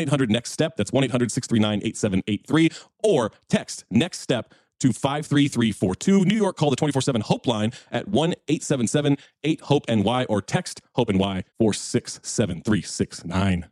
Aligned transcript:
800 0.00 0.30
Next 0.30 0.52
Step. 0.52 0.76
That's 0.76 0.92
1 0.92 1.04
800 1.04 1.30
639 1.30 1.80
8783. 1.84 2.70
Or 3.02 3.32
text 3.48 3.84
Next 3.90 4.20
Step 4.20 4.52
to 4.80 4.92
53342. 4.92 6.24
New 6.24 6.36
York, 6.36 6.56
call 6.56 6.70
the 6.70 6.76
24 6.76 7.02
7 7.02 7.20
Hope 7.22 7.46
line 7.46 7.72
at 7.90 8.08
1 8.08 8.34
877 8.48 9.16
8 9.44 9.60
Hope 9.62 9.88
NY 9.88 10.24
or 10.24 10.42
text 10.42 10.80
Hope 10.94 11.10
NY 11.10 11.44
467369. 11.60 13.66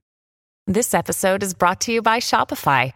This 0.66 0.94
episode 0.94 1.42
is 1.42 1.53
brought 1.53 1.83
to 1.83 1.92
you 1.92 2.00
by 2.00 2.20
Shopify. 2.20 2.92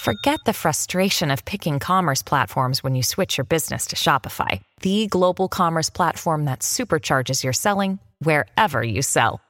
Forget 0.00 0.40
the 0.44 0.52
frustration 0.52 1.30
of 1.30 1.44
picking 1.44 1.78
commerce 1.78 2.20
platforms 2.20 2.82
when 2.82 2.96
you 2.96 3.02
switch 3.04 3.38
your 3.38 3.44
business 3.44 3.86
to 3.86 3.96
Shopify, 3.96 4.60
the 4.80 5.06
global 5.06 5.48
commerce 5.48 5.88
platform 5.88 6.46
that 6.46 6.60
supercharges 6.60 7.44
your 7.44 7.52
selling 7.52 8.00
wherever 8.18 8.82
you 8.82 9.02
sell. 9.02 9.40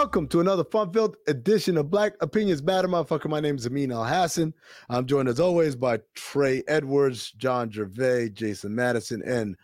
Welcome 0.00 0.28
to 0.28 0.40
another 0.40 0.64
fun-filled 0.64 1.18
edition 1.26 1.76
of 1.76 1.90
Black 1.90 2.14
Opinions 2.22 2.62
Matter, 2.62 2.88
motherfucker. 2.88 3.28
My 3.28 3.38
name 3.38 3.56
is 3.56 3.66
Amin 3.66 3.90
Elhassan. 3.90 4.54
I'm 4.88 5.04
joined 5.04 5.28
as 5.28 5.38
always 5.38 5.76
by 5.76 6.00
Trey 6.14 6.62
Edwards, 6.68 7.32
John 7.32 7.68
Jervay, 7.70 8.32
Jason 8.32 8.74
Madison, 8.74 9.22
and 9.26 9.54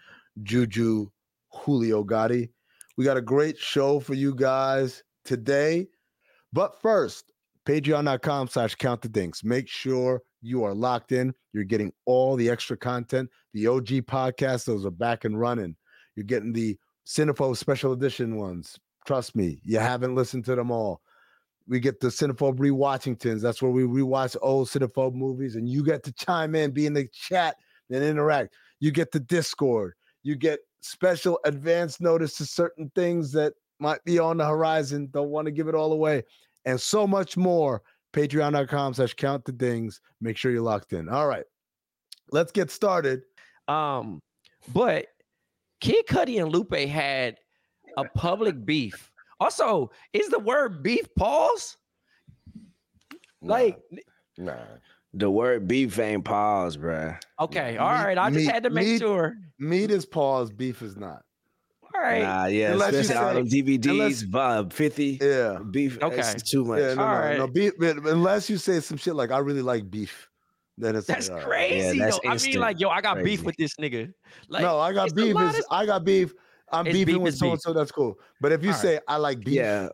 Juju 0.42 1.08
Julio 1.54 2.04
Gotti. 2.04 2.50
We 2.98 3.04
got 3.06 3.16
a 3.16 3.22
great 3.22 3.56
show 3.56 3.98
for 3.98 4.12
you 4.12 4.34
guys 4.34 5.02
today. 5.24 5.88
But 6.53 6.82
first, 6.82 7.32
patreon.com 7.64 8.48
slash 8.48 8.74
count 8.74 9.00
the 9.00 9.08
dings. 9.08 9.42
Make 9.42 9.68
sure 9.68 10.20
you 10.42 10.64
are 10.64 10.74
locked 10.74 11.12
in. 11.12 11.32
You're 11.54 11.64
getting 11.64 11.94
all 12.04 12.36
the 12.36 12.50
extra 12.50 12.76
content. 12.76 13.30
The 13.54 13.68
OG 13.68 13.86
podcasts, 14.04 14.66
those 14.66 14.84
are 14.84 14.91
back 14.91 15.24
and 15.24 15.41
running. 15.41 15.76
You're 16.14 16.24
getting 16.24 16.53
the 16.53 16.76
Cinephobe 17.06 17.56
special 17.56 17.92
edition 17.92 18.36
ones. 18.36 18.78
Trust 19.06 19.36
me, 19.36 19.60
you 19.64 19.78
haven't 19.78 20.16
listened 20.16 20.44
to 20.46 20.56
them 20.56 20.70
all. 20.70 21.00
We 21.68 21.80
get 21.80 22.00
the 22.00 22.08
Cinephobe 22.08 22.58
rewatchingtons. 22.58 23.40
That's 23.40 23.62
where 23.62 23.70
we 23.70 23.82
rewatch 23.82 24.36
old 24.42 24.68
Cinephobe 24.68 25.14
movies, 25.14 25.54
and 25.56 25.68
you 25.68 25.84
get 25.84 26.02
to 26.04 26.12
chime 26.12 26.54
in, 26.54 26.72
be 26.72 26.86
in 26.86 26.92
the 26.92 27.08
chat, 27.12 27.56
and 27.90 28.02
interact. 28.02 28.54
You 28.80 28.90
get 28.90 29.12
the 29.12 29.20
Discord. 29.20 29.94
You 30.22 30.34
get 30.34 30.60
special 30.80 31.38
advance 31.44 32.00
notice 32.00 32.36
to 32.38 32.46
certain 32.46 32.90
things 32.94 33.32
that 33.32 33.54
might 33.78 34.02
be 34.04 34.18
on 34.18 34.36
the 34.36 34.46
horizon. 34.46 35.08
Don't 35.12 35.30
want 35.30 35.46
to 35.46 35.52
give 35.52 35.68
it 35.68 35.74
all 35.74 35.92
away, 35.92 36.24
and 36.64 36.80
so 36.80 37.06
much 37.06 37.36
more. 37.36 37.82
Patreon.com 38.12 38.94
slash 38.94 39.12
count 39.14 39.44
the 39.44 39.52
dings. 39.52 40.00
Make 40.22 40.38
sure 40.38 40.50
you're 40.50 40.62
locked 40.62 40.94
in. 40.94 41.08
All 41.08 41.26
right, 41.26 41.44
let's 42.32 42.50
get 42.50 42.70
started. 42.70 43.22
Um, 43.68 44.20
but 44.72 45.06
Kid 45.80 46.06
Cudi 46.06 46.40
and 46.40 46.50
Lupe 46.50 46.74
had 46.74 47.36
a 47.96 48.04
public 48.04 48.64
beef. 48.64 49.10
Also, 49.40 49.90
is 50.12 50.28
the 50.28 50.38
word 50.38 50.82
beef 50.82 51.06
pause? 51.16 51.76
Like, 53.42 53.78
Nah. 54.38 54.54
The 55.14 55.30
word 55.30 55.66
beef 55.66 55.98
ain't 55.98 56.24
pause, 56.26 56.76
bruh. 56.76 57.18
okay, 57.40 57.78
all 57.78 57.90
Meat- 57.96 58.04
right. 58.04 58.18
I 58.18 58.28
just 58.30 58.44
meat- 58.44 58.52
had 58.52 58.62
to 58.64 58.70
make 58.70 58.86
meat- 58.86 58.98
sure. 59.00 59.34
Meat 59.58 59.90
is 59.90 60.04
pause, 60.04 60.50
beef 60.50 60.82
is 60.82 60.94
not. 60.96 61.22
All 61.94 62.02
right. 62.02 62.22
Nah, 62.22 62.44
yeah, 62.46 62.72
Unless 62.72 62.94
especially 62.94 63.14
all 63.24 63.28
say- 63.30 63.34
them 63.34 63.48
DVDs, 63.48 64.22
unless- 64.22 64.24
uh, 64.34 64.68
50 64.70 65.18
Yeah. 65.22 65.58
beef. 65.70 65.96
Okay. 65.96 66.04
Okay. 66.06 66.30
It's 66.32 66.50
too 66.50 66.64
much. 66.66 66.80
Yeah, 66.80 66.94
no, 66.94 67.02
All 67.02 67.08
no, 67.14 67.18
right. 67.20 67.38
no. 67.38 67.46
Beef, 67.46 67.72
unless 67.80 68.50
you 68.50 68.58
say 68.58 68.80
some 68.80 68.98
shit 68.98 69.14
like 69.14 69.30
"I 69.30 69.38
really 69.38 69.62
like 69.62 69.90
beef," 69.90 70.28
then 70.76 70.94
it's 70.96 71.06
That's 71.06 71.30
like, 71.30 71.44
all 71.44 71.48
right. 71.50 71.70
crazy. 71.70 71.98
that's 71.98 72.18
though. 72.22 72.28
I 72.30 72.36
mean, 72.36 72.58
like, 72.60 72.78
yo, 72.80 72.90
I 72.90 73.00
got 73.00 73.22
beef 73.24 73.42
with 73.42 73.56
this 73.56 73.74
nigga. 73.76 74.12
Like, 74.50 74.62
no, 74.62 74.78
I 74.78 74.92
got 74.92 75.14
beef. 75.14 75.34
Is, 75.34 75.58
of- 75.60 75.64
I 75.70 75.86
got 75.86 76.04
beef. 76.04 76.34
I'm 76.72 76.87
It's 76.87 76.94
beefing 76.94 77.15
beef 77.16 77.22
with 77.22 77.37
so 77.37 77.50
and 77.53 77.60
so. 77.60 77.72
That's 77.72 77.93
cool. 77.93 78.19
But 78.41 78.53
if 78.53 78.62
you 78.62 78.71
All 78.71 78.75
right. 78.75 78.82
say 78.82 79.00
I 79.06 79.16
like 79.16 79.41
beef, 79.41 79.54
Yeah. 79.54 79.88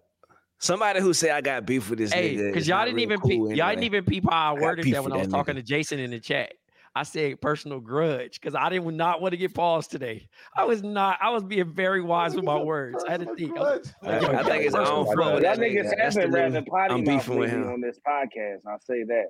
Somebody 0.58 1.00
who 1.00 1.12
say 1.12 1.30
I 1.30 1.40
got 1.40 1.66
beef 1.66 1.90
with 1.90 1.98
this 1.98 2.12
Hey, 2.12 2.36
nigga. 2.36 2.52
because 2.52 2.68
y'all 2.68 2.84
didn't 2.84 3.00
even 3.00 3.18
cool 3.20 3.48
peep, 3.48 3.56
y'all 3.56 3.70
didn't 3.70 3.82
even 3.82 4.04
peep 4.04 4.24
how 4.30 4.52
I 4.52 4.54
got 4.54 4.62
worded 4.62 4.84
beef 4.84 4.94
that 4.94 5.02
when 5.02 5.10
with 5.12 5.18
I 5.18 5.22
was 5.22 5.28
that 5.28 5.36
talking 5.36 5.54
nigga. 5.54 5.58
to 5.58 5.62
Jason 5.64 5.98
in 5.98 6.10
the 6.12 6.20
chat. 6.20 6.52
I 6.94 7.02
said 7.04 7.40
personal 7.40 7.80
grudge 7.80 8.38
because 8.38 8.54
I 8.54 8.68
didn't 8.68 8.96
not 8.96 9.20
want 9.22 9.32
to 9.32 9.38
get 9.38 9.54
paused 9.54 9.90
today. 9.90 10.28
I 10.54 10.64
was 10.64 10.82
not. 10.82 11.18
I 11.22 11.30
was 11.30 11.42
being 11.42 11.72
very 11.72 12.02
wise 12.02 12.36
with 12.36 12.44
my 12.44 12.58
words. 12.62 13.02
I 13.08 13.10
had 13.12 13.20
to 13.20 13.34
think. 13.34 13.56
I 13.56 13.60
was 13.60 13.94
I, 14.02 14.20
Yo, 14.20 14.26
I 14.28 14.32
yo, 14.42 14.44
think 14.44 14.64
it's 14.66 14.74
I 14.74 14.78
personal 14.78 15.04
don't 15.04 15.16
fuck 15.16 15.34
with 15.34 15.42
Y'all 15.42 15.56
that 15.56 15.58
niggas 15.58 15.84
nigga. 15.86 15.96
That's 15.96 16.14
the 16.16 16.20
been 16.20 16.32
rather 16.32 16.62
potty 16.62 16.94
I'm 16.94 17.04
beefing 17.04 17.38
with 17.38 17.50
him. 17.50 17.66
on 17.68 17.80
this 17.80 17.98
podcast. 18.06 18.58
I'll 18.68 18.78
say 18.80 19.04
that. 19.04 19.28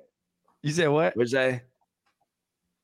You 0.61 0.71
said 0.71 0.87
what? 0.89 1.15
What'd 1.15 1.31
you 1.31 1.37
say? 1.37 1.61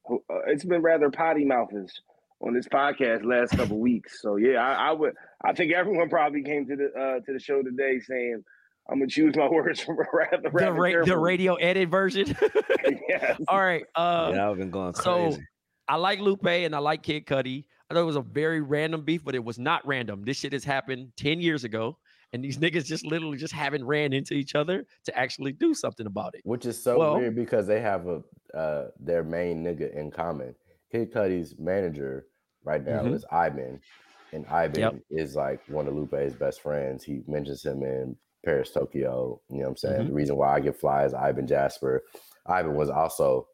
Uh, 0.10 0.16
It's 0.48 0.64
been 0.66 0.82
rather 0.82 1.10
potty 1.12 1.46
mouthers 1.46 2.02
on 2.42 2.54
this 2.54 2.68
podcast 2.68 3.24
last 3.26 3.52
couple 3.58 3.80
weeks. 3.80 4.22
So 4.22 4.38
yeah, 4.38 4.58
I, 4.64 4.90
I 4.90 4.92
would. 4.92 5.14
I 5.44 5.54
think 5.54 5.74
everyone 5.74 6.10
probably 6.10 6.44
came 6.44 6.66
to 6.68 6.76
the 6.76 6.86
uh, 7.00 7.20
to 7.26 7.34
the 7.34 7.40
show 7.40 7.62
today 7.62 8.00
saying, 8.00 8.44
"I'm 8.90 9.00
gonna 9.00 9.08
choose 9.08 9.36
my 9.36 9.48
words 9.52 9.86
rather 9.88 10.42
The, 10.44 10.50
rather 10.50 10.74
ra- 10.74 11.06
the 11.06 11.18
radio 11.18 11.56
edit 11.56 11.90
version. 11.90 12.36
Yes. 13.08 13.40
All 13.48 13.60
right. 13.62 13.84
Uh, 13.96 14.32
yeah, 14.34 14.50
I've 14.50 14.58
been 14.58 14.72
going 14.72 14.94
so. 14.94 15.38
I 15.88 15.96
like 15.96 16.20
Lupe 16.20 16.46
and 16.46 16.76
I 16.76 16.80
like 16.80 17.04
Kid 17.04 17.26
Cudi. 17.26 17.66
I 17.90 17.94
thought 17.94 18.02
it 18.02 18.06
was 18.06 18.16
a 18.16 18.22
very 18.22 18.62
random 18.62 19.02
beef, 19.02 19.24
but 19.24 19.34
it 19.36 19.44
was 19.44 19.58
not 19.60 19.86
random. 19.88 20.24
This 20.24 20.38
shit 20.38 20.54
has 20.54 20.64
happened 20.64 21.12
10 21.18 21.42
years 21.42 21.64
ago. 21.64 21.98
and 22.32 22.44
these 22.44 22.58
niggas 22.64 22.86
just 22.86 23.06
literally 23.06 23.38
just 23.38 23.54
haven't 23.54 23.84
ran 23.86 24.14
into 24.14 24.36
each 24.36 24.54
other 24.56 24.86
to 25.06 25.18
actually 25.18 25.52
do 25.52 25.74
something 25.74 26.06
about 26.06 26.36
it. 26.36 26.42
Which 26.44 26.66
is 26.68 26.82
so 26.82 26.98
Well- 27.00 27.18
weird 27.18 27.36
because 27.36 27.66
they 27.68 27.82
have 27.82 28.08
a 28.08 28.22
uh, 28.56 28.88
their 29.00 29.24
main 29.24 29.64
nigga 29.64 29.94
in 29.96 30.12
common. 30.12 30.56
Kid 30.92 31.12
Cudi's 31.12 31.56
manager 31.60 32.28
right 32.69 32.86
now 32.86 33.01
Mhm. 33.01 33.13
is 33.16 33.25
Ibn, 33.31 33.81
and 34.31 34.45
Ibn 34.45 35.01
is 35.10 35.36
like 35.36 35.68
one 35.68 35.88
of 35.88 35.95
Lupe's 35.95 36.36
best 36.36 36.62
friends. 36.62 37.04
He 37.04 37.24
mentions 37.27 37.66
him 37.66 37.81
in 37.83 38.16
Paris, 38.45 38.71
Tokyo. 38.71 39.42
You 39.50 39.57
know 39.57 39.63
what 39.63 39.69
I'm 39.69 39.77
saying? 39.77 40.00
Mm-hmm. 40.01 40.07
The 40.10 40.13
reason 40.13 40.38
why 40.38 40.54
I 40.56 40.60
get 40.60 40.80
fly 40.80 41.04
is 41.06 41.13
Ibn 41.13 41.48
Jasper. 41.48 42.04
Ibn 42.48 42.75
was 42.75 42.89
also 42.89 43.48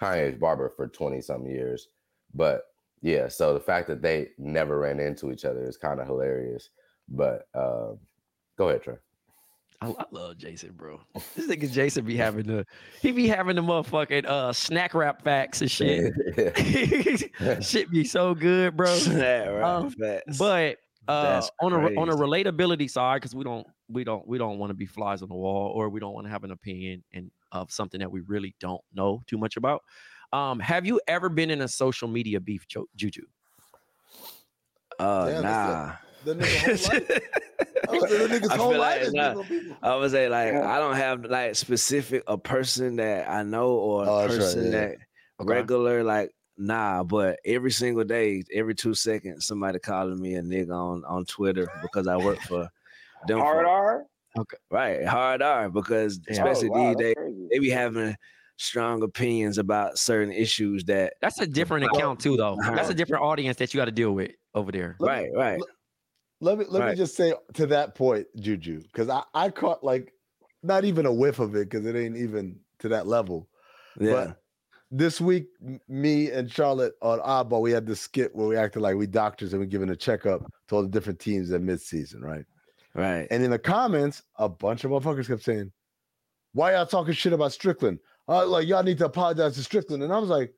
Kanye's 0.00 0.38
barber 0.38 0.70
for 0.76 0.86
20 0.88 1.20
some 1.20 1.46
years. 1.46 1.88
But 2.32 2.62
yeah, 3.00 3.28
so 3.28 3.52
the 3.54 3.60
fact 3.60 3.88
that 3.88 4.02
they 4.02 4.30
never 4.38 4.78
ran 4.78 5.00
into 5.00 5.30
each 5.32 5.44
other 5.44 5.62
is 5.64 5.76
kind 5.76 6.00
of 6.00 6.06
hilarious. 6.06 6.70
But 7.08 7.48
um, 7.54 7.98
go 8.56 8.68
ahead, 8.68 8.82
Trey. 8.82 8.96
I, 9.80 9.88
I 9.90 10.04
love 10.10 10.38
Jason, 10.38 10.72
bro. 10.72 11.00
This 11.36 11.46
nigga 11.46 11.70
Jason 11.70 12.04
be 12.04 12.16
having 12.16 12.46
the 12.46 12.64
he 13.02 13.12
be 13.12 13.28
having 13.28 13.56
the 13.56 13.62
motherfucking 13.62 14.24
uh 14.26 14.50
Snapple 14.52 15.20
facts 15.22 15.60
and 15.60 15.70
shit. 15.70 16.12
shit 17.64 17.90
be 17.90 18.04
so 18.04 18.34
good, 18.34 18.76
bro. 18.76 18.94
Yeah, 18.96 19.46
right. 19.46 19.62
Um, 19.64 19.90
facts. 19.90 20.38
But 20.38 20.78
uh, 21.06 21.46
on 21.60 21.72
a 21.72 21.76
on 21.96 22.08
a 22.08 22.14
relatability 22.14 22.90
side, 22.90 23.16
because 23.16 23.34
we 23.34 23.44
don't 23.44 23.66
we 23.88 24.04
don't 24.04 24.26
we 24.26 24.38
don't 24.38 24.58
want 24.58 24.70
to 24.70 24.74
be 24.74 24.86
flies 24.86 25.22
on 25.22 25.28
the 25.28 25.34
wall, 25.34 25.70
or 25.74 25.88
we 25.90 26.00
don't 26.00 26.14
want 26.14 26.26
to 26.26 26.30
have 26.30 26.44
an 26.44 26.50
opinion 26.50 27.04
and 27.12 27.30
of 27.52 27.70
something 27.70 28.00
that 28.00 28.10
we 28.10 28.20
really 28.20 28.54
don't 28.60 28.80
know 28.94 29.22
too 29.26 29.38
much 29.38 29.56
about. 29.56 29.82
Um, 30.32 30.58
have 30.60 30.86
you 30.86 31.00
ever 31.06 31.28
been 31.28 31.50
in 31.50 31.60
a 31.60 31.68
social 31.68 32.08
media 32.08 32.40
beef, 32.40 32.66
Jo- 32.66 32.88
Juju? 32.96 33.22
uh, 34.98 35.28
Damn, 35.28 35.42
nah. 35.42 35.92
The 36.24 36.34
nigga 36.34 36.88
whole 36.88 36.98
life. 36.98 37.20
I 37.88 37.92
was 37.92 38.10
saying 38.10 38.28
the 38.28 38.38
nigga's 38.40 38.50
I 38.50 38.56
whole 38.56 38.70
feel 38.70 38.80
life 38.80 38.98
like 38.98 39.08
is 39.08 39.12
nah. 39.14 39.42
people. 39.42 39.76
I 39.82 39.96
would 39.96 40.10
say 40.10 40.28
like 40.28 40.54
I 40.54 40.78
don't 40.78 40.96
have 40.96 41.24
like 41.24 41.54
specific 41.54 42.22
a 42.26 42.38
person 42.38 42.96
that 42.96 43.28
I 43.28 43.42
know 43.42 43.70
or 43.72 44.04
a 44.04 44.08
Oh, 44.08 44.20
that's 44.20 44.32
right, 44.32 44.40
person 44.40 44.64
yeah. 44.64 44.70
that 44.70 44.96
Okay. 45.40 45.52
regular 45.52 46.04
like 46.04 46.30
nah, 46.56 47.02
but 47.02 47.40
every 47.44 47.72
single 47.72 48.04
day, 48.04 48.44
every 48.52 48.74
two 48.74 48.94
seconds, 48.94 49.46
somebody 49.46 49.78
calling 49.80 50.20
me 50.20 50.36
a 50.36 50.42
nigga 50.42 50.70
on 50.72 51.04
on 51.04 51.24
Twitter 51.24 51.68
because 51.82 52.06
I 52.06 52.16
work 52.16 52.40
for 52.40 52.68
them. 53.26 53.38
Hard 53.38 53.66
folks. 53.66 53.68
R. 53.68 54.04
Okay. 54.38 54.56
Right? 54.70 55.04
Hard 55.06 55.42
R 55.42 55.68
because 55.70 56.20
Yeah. 56.28 56.34
especially 56.34 56.68
oh, 56.70 56.72
wow, 56.72 56.88
these 56.88 56.96
that's 56.96 57.14
days 57.14 57.48
they 57.50 57.58
be 57.58 57.70
having 57.70 58.16
strong 58.56 59.02
opinions 59.02 59.58
about 59.58 59.98
certain 59.98 60.32
issues 60.32 60.84
that 60.84 61.14
That's 61.20 61.40
a 61.40 61.46
different 61.46 61.86
account 61.86 62.20
too, 62.20 62.36
though. 62.36 62.56
That's 62.60 62.76
a 62.76 62.82
uh-huh. 62.82 62.92
different 62.92 63.24
audience 63.24 63.56
that 63.58 63.74
you 63.74 63.78
got 63.78 63.86
to 63.86 63.92
deal 63.92 64.12
with 64.12 64.30
over 64.54 64.70
there. 64.70 64.96
Let 65.00 65.10
right, 65.10 65.30
right. 65.34 65.60
Let 66.44 66.58
me 66.58 66.66
let 66.68 66.88
me 66.90 66.94
just 66.94 67.16
say 67.16 67.32
to 67.54 67.66
that 67.66 67.94
point, 67.94 68.26
Juju, 68.38 68.82
because 68.82 69.08
I 69.08 69.22
I 69.32 69.48
caught 69.48 69.82
like 69.82 70.12
not 70.62 70.84
even 70.84 71.06
a 71.06 71.12
whiff 71.12 71.38
of 71.38 71.54
it 71.56 71.70
because 71.70 71.86
it 71.86 71.96
ain't 71.96 72.16
even 72.16 72.58
to 72.80 72.88
that 72.88 73.06
level. 73.06 73.48
Yeah. 73.98 74.12
But 74.12 74.42
this 74.90 75.20
week, 75.20 75.48
me 75.88 76.30
and 76.30 76.50
Charlotte 76.50 76.94
on 77.00 77.18
Oddball, 77.20 77.62
we 77.62 77.72
had 77.72 77.86
this 77.86 78.00
skit 78.00 78.34
where 78.34 78.46
we 78.46 78.56
acted 78.56 78.82
like 78.82 78.96
we 78.96 79.06
doctors 79.06 79.54
and 79.54 79.60
we 79.60 79.66
giving 79.66 79.88
a 79.88 79.96
checkup 79.96 80.42
to 80.68 80.76
all 80.76 80.82
the 80.82 80.88
different 80.88 81.18
teams 81.18 81.50
at 81.50 81.62
midseason, 81.62 82.20
right? 82.20 82.44
right. 82.94 83.26
And 83.30 83.42
in 83.42 83.50
the 83.50 83.58
comments, 83.58 84.22
a 84.36 84.48
bunch 84.48 84.84
of 84.84 84.90
motherfuckers 84.90 85.26
kept 85.26 85.42
saying, 85.42 85.72
"Why 86.52 86.74
y'all 86.74 86.84
talking 86.84 87.14
shit 87.14 87.32
about 87.32 87.52
Strickland? 87.52 88.00
Uh, 88.28 88.46
like 88.46 88.68
y'all 88.68 88.82
need 88.82 88.98
to 88.98 89.06
apologize 89.06 89.54
to 89.54 89.62
Strickland." 89.62 90.02
And 90.02 90.12
I 90.12 90.18
was 90.18 90.28
like, 90.28 90.52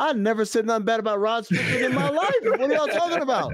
"I 0.00 0.12
never 0.14 0.44
said 0.44 0.66
nothing 0.66 0.84
bad 0.86 1.00
about 1.00 1.20
Rod 1.20 1.44
Strickland 1.44 1.84
in 1.84 1.94
my 1.94 2.08
life. 2.22 2.34
What 2.42 2.60
are 2.60 2.72
y'all 2.72 2.86
talking 2.88 3.22
about?" 3.22 3.52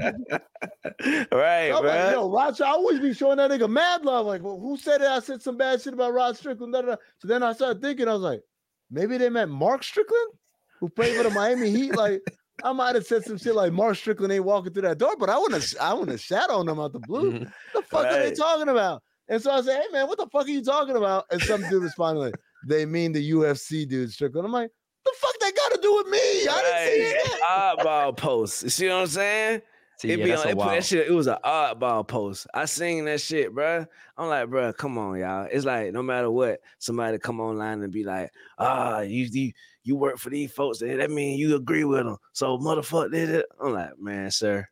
right, 1.33 1.71
I'm 1.71 1.85
like, 1.85 2.13
yo, 2.13 2.31
Rod, 2.31 2.61
I 2.61 2.71
always 2.71 3.01
be 3.01 3.13
showing 3.15 3.37
that 3.39 3.51
nigga 3.51 3.69
mad 3.69 4.05
love. 4.05 4.27
Like, 4.27 4.43
well, 4.43 4.59
who 4.59 4.77
said 4.77 5.01
it? 5.01 5.07
I 5.09 5.21
said 5.21 5.43
some 5.43 5.57
bad 5.57 5.83
shit 5.83 5.95
about 5.95 6.13
Rod 6.15 6.37
Strickland. 6.37 6.73
Da, 6.73 6.83
da, 6.83 6.87
da. 6.93 6.97
So 7.19 7.29
then 7.29 7.43
I 7.43 7.53
started 7.53 7.83
thinking, 7.83 8.09
I 8.09 8.13
was 8.13 8.23
like, 8.23 8.43
maybe 8.91 9.19
they 9.19 9.29
meant 9.29 9.51
Mark 9.51 9.83
Strickland, 9.85 10.33
who 10.81 10.89
played 10.89 11.17
for 11.17 11.23
the 11.25 11.31
Miami 11.31 11.71
Heat. 11.71 11.97
Like, 11.97 12.23
I 12.65 12.73
might 12.73 12.95
have 12.95 13.07
said 13.07 13.25
some 13.25 13.39
shit 13.39 13.55
like 13.55 13.73
Mark 13.73 13.97
Strickland 13.97 14.33
ain't 14.33 14.45
walking 14.45 14.73
through 14.73 14.83
that 14.83 14.99
door, 14.99 15.17
but 15.19 15.29
I 15.29 15.37
wouldn't 15.39 15.61
have, 15.63 15.81
I 15.81 15.93
wouldn't 15.93 16.13
have 16.13 16.21
shat 16.21 16.51
on 16.51 16.67
them 16.67 16.81
out 16.81 16.93
the 16.93 17.01
blue. 17.01 17.33
Mhm. 17.41 17.53
the 17.75 17.83
fuck 17.83 18.07
are 18.07 18.19
they 18.19 18.33
talking 18.33 18.69
about? 18.69 19.03
And 19.29 19.43
so 19.43 19.51
I 19.51 19.61
said, 19.61 19.83
hey 19.83 19.89
man, 19.93 20.07
what 20.07 20.19
the 20.19 20.27
fuck 20.29 20.47
are 20.47 20.51
you 20.51 20.63
talking 20.63 20.97
about? 20.97 21.25
And 21.31 21.43
some 21.43 21.61
dude 21.69 21.83
responded 21.83 22.21
like, 22.21 22.35
they 22.69 22.87
mean 22.87 23.13
the 23.13 23.31
UFC 23.33 23.87
dude 23.89 24.11
Strickland. 24.13 24.47
I'm 24.47 24.53
like, 24.53 24.71
the 25.05 25.13
fuck 25.19 25.35
they 25.41 25.51
got 25.53 25.73
to 25.73 25.81
do 25.83 25.86
with 25.97 26.07
me? 26.09 26.19
I 26.19 26.63
didn't 26.63 26.89
say 26.89 27.13
that. 27.41 27.77
Oddball 27.79 28.17
post. 28.17 28.63
You 28.63 28.71
see 28.71 28.89
what 28.89 28.97
I'm 28.97 29.07
saying? 29.07 29.63
See, 29.99 30.11
it 30.11 30.19
yeah, 30.19 30.25
be 30.27 30.33
on, 30.33 30.39
a 30.39 30.41
it 30.43 30.47
that 30.49 30.57
wild. 30.57 30.85
shit. 30.85 31.09
It 31.09 31.13
was 31.13 31.27
an 31.27 31.39
oddball 31.43 32.07
post. 32.07 32.47
I 32.53 32.67
seen 32.67 33.07
that 33.07 33.21
shit, 33.21 33.55
bruh. 33.55 33.87
I'm 34.19 34.29
like, 34.29 34.49
bruh, 34.49 34.77
come 34.77 34.99
on, 34.99 35.19
y'all. 35.19 35.49
It's 35.51 35.65
like 35.65 35.93
no 35.93 36.03
matter 36.03 36.31
what, 36.31 36.61
somebody 36.79 37.19
come 37.19 37.41
online 37.41 37.83
and 37.83 37.93
be 37.93 38.05
like, 38.05 38.31
ah, 38.59 39.01
you 39.01 39.25
you, 39.25 39.53
you 39.85 39.97
work 39.97 40.19
for 40.19 40.29
these 40.29 40.53
folks. 40.53 40.81
That 40.81 40.99
that 40.99 41.11
mean 41.11 41.39
you 41.39 41.57
agree 41.57 41.85
with 41.85 42.05
them. 42.05 42.19
So 42.33 42.59
motherfucker 42.59 43.11
did 43.11 43.31
it. 43.31 43.47
I'm 43.63 43.73
like, 43.73 43.99
man, 43.99 44.31
sir. 44.31 44.69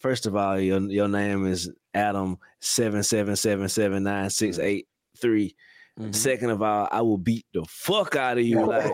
First 0.00 0.26
of 0.26 0.34
all, 0.34 0.58
your 0.58 0.80
your 0.80 1.08
name 1.08 1.46
is 1.46 1.70
Adam 1.94 2.38
seven 2.60 3.02
seven 3.02 3.36
seven 3.36 3.68
seven 3.68 4.02
nine 4.02 4.30
six 4.30 4.58
eight 4.58 4.88
three. 5.20 5.54
Mhm. 5.98 6.14
Second 6.14 6.50
of 6.50 6.62
all, 6.62 6.88
I 6.92 7.02
will 7.02 7.18
beat 7.18 7.44
the 7.52 7.64
fuck 7.68 8.14
out 8.16 8.38
of 8.38 8.44
you. 8.46 8.60
Like, 8.66 8.84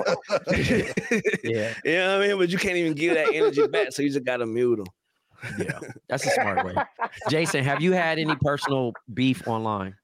Yeah, 1.44 1.74
you 1.84 1.92
know 1.96 2.18
what 2.18 2.24
I 2.24 2.28
mean? 2.28 2.38
But 2.38 2.48
you 2.48 2.58
can't 2.58 2.76
even 2.76 2.94
give 2.94 3.14
that 3.14 3.34
energy 3.34 3.66
back, 3.66 3.92
so 3.92 4.02
you 4.02 4.10
just 4.10 4.24
gotta 4.24 4.46
mute 4.46 4.76
them. 4.76 4.86
yeah, 5.58 5.78
that's 6.08 6.26
a 6.26 6.30
smart 6.30 6.64
way. 6.64 6.74
Jason, 7.28 7.62
have 7.64 7.82
you 7.82 7.92
had 7.92 8.18
any 8.18 8.34
personal 8.36 8.92
beef 9.12 9.46
online? 9.46 9.94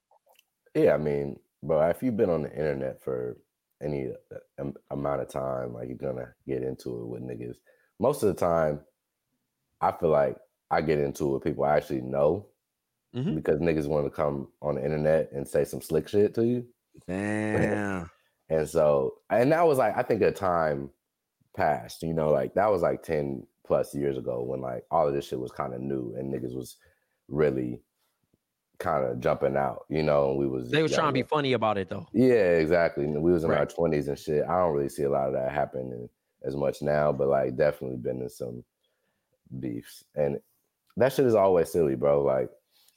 Yeah, 0.74 0.92
I 0.94 0.98
mean, 0.98 1.38
bro, 1.62 1.88
if 1.88 2.02
you've 2.02 2.16
been 2.16 2.28
on 2.30 2.42
the 2.42 2.50
internet 2.52 3.02
for 3.02 3.38
any 3.82 4.12
uh, 4.60 4.64
amount 4.90 5.22
of 5.22 5.28
time, 5.28 5.72
like 5.72 5.88
you're 5.88 5.96
gonna 5.96 6.34
get 6.46 6.62
into 6.62 7.00
it 7.00 7.06
with 7.06 7.22
niggas. 7.22 7.56
Most 7.98 8.22
of 8.22 8.28
the 8.28 8.34
time, 8.38 8.80
I 9.80 9.92
feel 9.92 10.10
like 10.10 10.36
I 10.70 10.82
get 10.82 10.98
into 10.98 11.30
it 11.30 11.32
with 11.32 11.44
people 11.44 11.64
I 11.64 11.76
actually 11.78 12.02
know 12.02 12.46
Mhm. 13.16 13.34
because 13.34 13.58
niggas 13.60 13.88
want 13.88 14.04
to 14.06 14.10
come 14.10 14.48
on 14.62 14.74
the 14.76 14.84
internet 14.84 15.32
and 15.32 15.48
say 15.48 15.64
some 15.64 15.80
slick 15.80 16.06
shit 16.08 16.34
to 16.34 16.44
you. 16.44 16.66
Damn. 17.06 18.10
And 18.48 18.68
so, 18.68 19.14
and 19.30 19.52
that 19.52 19.66
was 19.66 19.78
like, 19.78 19.96
I 19.96 20.02
think 20.02 20.22
a 20.22 20.32
time 20.32 20.90
passed, 21.56 22.02
you 22.02 22.14
know, 22.14 22.30
like 22.30 22.54
that 22.54 22.70
was 22.70 22.82
like 22.82 23.02
10 23.02 23.46
plus 23.66 23.94
years 23.94 24.18
ago 24.18 24.42
when 24.42 24.60
like 24.60 24.84
all 24.90 25.06
of 25.06 25.14
this 25.14 25.28
shit 25.28 25.38
was 25.38 25.52
kind 25.52 25.74
of 25.74 25.80
new 25.80 26.14
and 26.18 26.32
niggas 26.32 26.54
was 26.54 26.76
really 27.28 27.80
kind 28.80 29.04
of 29.04 29.20
jumping 29.20 29.56
out, 29.56 29.84
you 29.88 30.02
know, 30.02 30.30
and 30.30 30.38
we 30.38 30.48
was 30.48 30.70
They 30.70 30.82
was 30.82 30.92
trying 30.92 31.08
to 31.08 31.12
be 31.12 31.22
funny 31.22 31.52
about 31.52 31.78
it 31.78 31.88
though. 31.88 32.06
Yeah, 32.12 32.56
exactly. 32.58 33.04
And 33.04 33.22
we 33.22 33.32
was 33.32 33.44
in 33.44 33.50
our 33.52 33.66
twenties 33.66 34.08
and 34.08 34.18
shit. 34.18 34.44
I 34.44 34.58
don't 34.58 34.74
really 34.74 34.88
see 34.88 35.04
a 35.04 35.10
lot 35.10 35.28
of 35.28 35.34
that 35.34 35.52
happening 35.52 36.08
as 36.42 36.56
much 36.56 36.82
now, 36.82 37.12
but 37.12 37.28
like 37.28 37.56
definitely 37.56 37.98
been 37.98 38.22
in 38.22 38.28
some 38.28 38.64
beefs. 39.60 40.02
And 40.16 40.40
that 40.96 41.12
shit 41.12 41.26
is 41.26 41.34
always 41.34 41.70
silly, 41.70 41.94
bro. 41.94 42.22
Like 42.22 42.50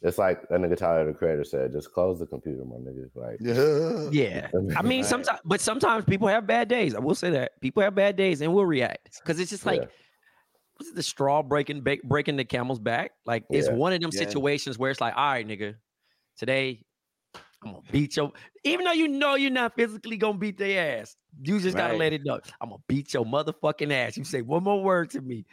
it's 0.03 0.17
like 0.17 0.41
that 0.49 0.59
nigga 0.59 0.75
Tyler 0.77 1.05
the 1.05 1.13
creator 1.13 1.43
said, 1.43 1.71
just 1.71 1.93
close 1.93 2.19
the 2.19 2.25
computer, 2.25 2.63
my 2.65 2.75
nigga. 2.75 3.09
Like 3.15 3.37
Yeah. 3.39 4.09
Yeah, 4.11 4.47
I 4.77 4.81
mean, 4.81 5.01
Right. 5.01 5.09
sometimes, 5.09 5.39
but 5.45 5.61
sometimes 5.61 6.05
people 6.05 6.27
have 6.27 6.45
bad 6.45 6.67
days. 6.67 6.93
I 6.95 6.99
will 6.99 7.15
say 7.15 7.29
that 7.31 7.59
people 7.61 7.81
have 7.83 7.95
bad 7.95 8.15
days 8.15 8.41
and 8.41 8.53
we'll 8.53 8.65
react 8.65 9.19
because 9.21 9.39
it's 9.39 9.49
just 9.49 9.65
like, 9.65 9.81
Yeah. 9.81 9.87
what's 10.77 10.89
it, 10.89 10.95
the 10.95 11.03
straw 11.03 11.41
breaking 11.41 11.81
ba- 11.81 11.97
breaking 12.03 12.35
the 12.35 12.45
camel's 12.45 12.79
back? 12.79 13.11
Like 13.25 13.45
it's 13.49 13.67
Yeah. 13.67 13.73
one 13.75 13.93
of 13.93 14.01
them 14.01 14.11
Yeah. 14.13 14.19
situations 14.19 14.77
where 14.77 14.91
it's 14.91 15.01
like, 15.01 15.15
all 15.15 15.23
right, 15.31 15.47
nigga, 15.47 15.75
today 16.37 16.83
I'm 17.65 17.71
gonna 17.71 17.83
beat 17.93 18.17
your, 18.17 18.33
even 18.65 18.83
though 18.83 18.91
you 18.91 19.07
know 19.07 19.35
you're 19.35 19.49
not 19.49 19.73
physically 19.75 20.17
gonna 20.17 20.37
beat 20.37 20.57
their 20.57 20.99
ass, 20.99 21.15
you 21.41 21.59
just 21.61 21.77
gotta 21.77 21.93
Right. 21.93 21.99
let 21.99 22.13
it 22.13 22.25
know. 22.25 22.41
I'm 22.59 22.69
gonna 22.71 22.81
beat 22.89 23.13
your 23.13 23.23
motherfucking 23.25 23.89
ass. 23.93 24.17
You 24.17 24.25
say 24.25 24.41
one 24.41 24.63
more 24.63 24.83
word 24.83 25.11
to 25.11 25.21
me, 25.21 25.45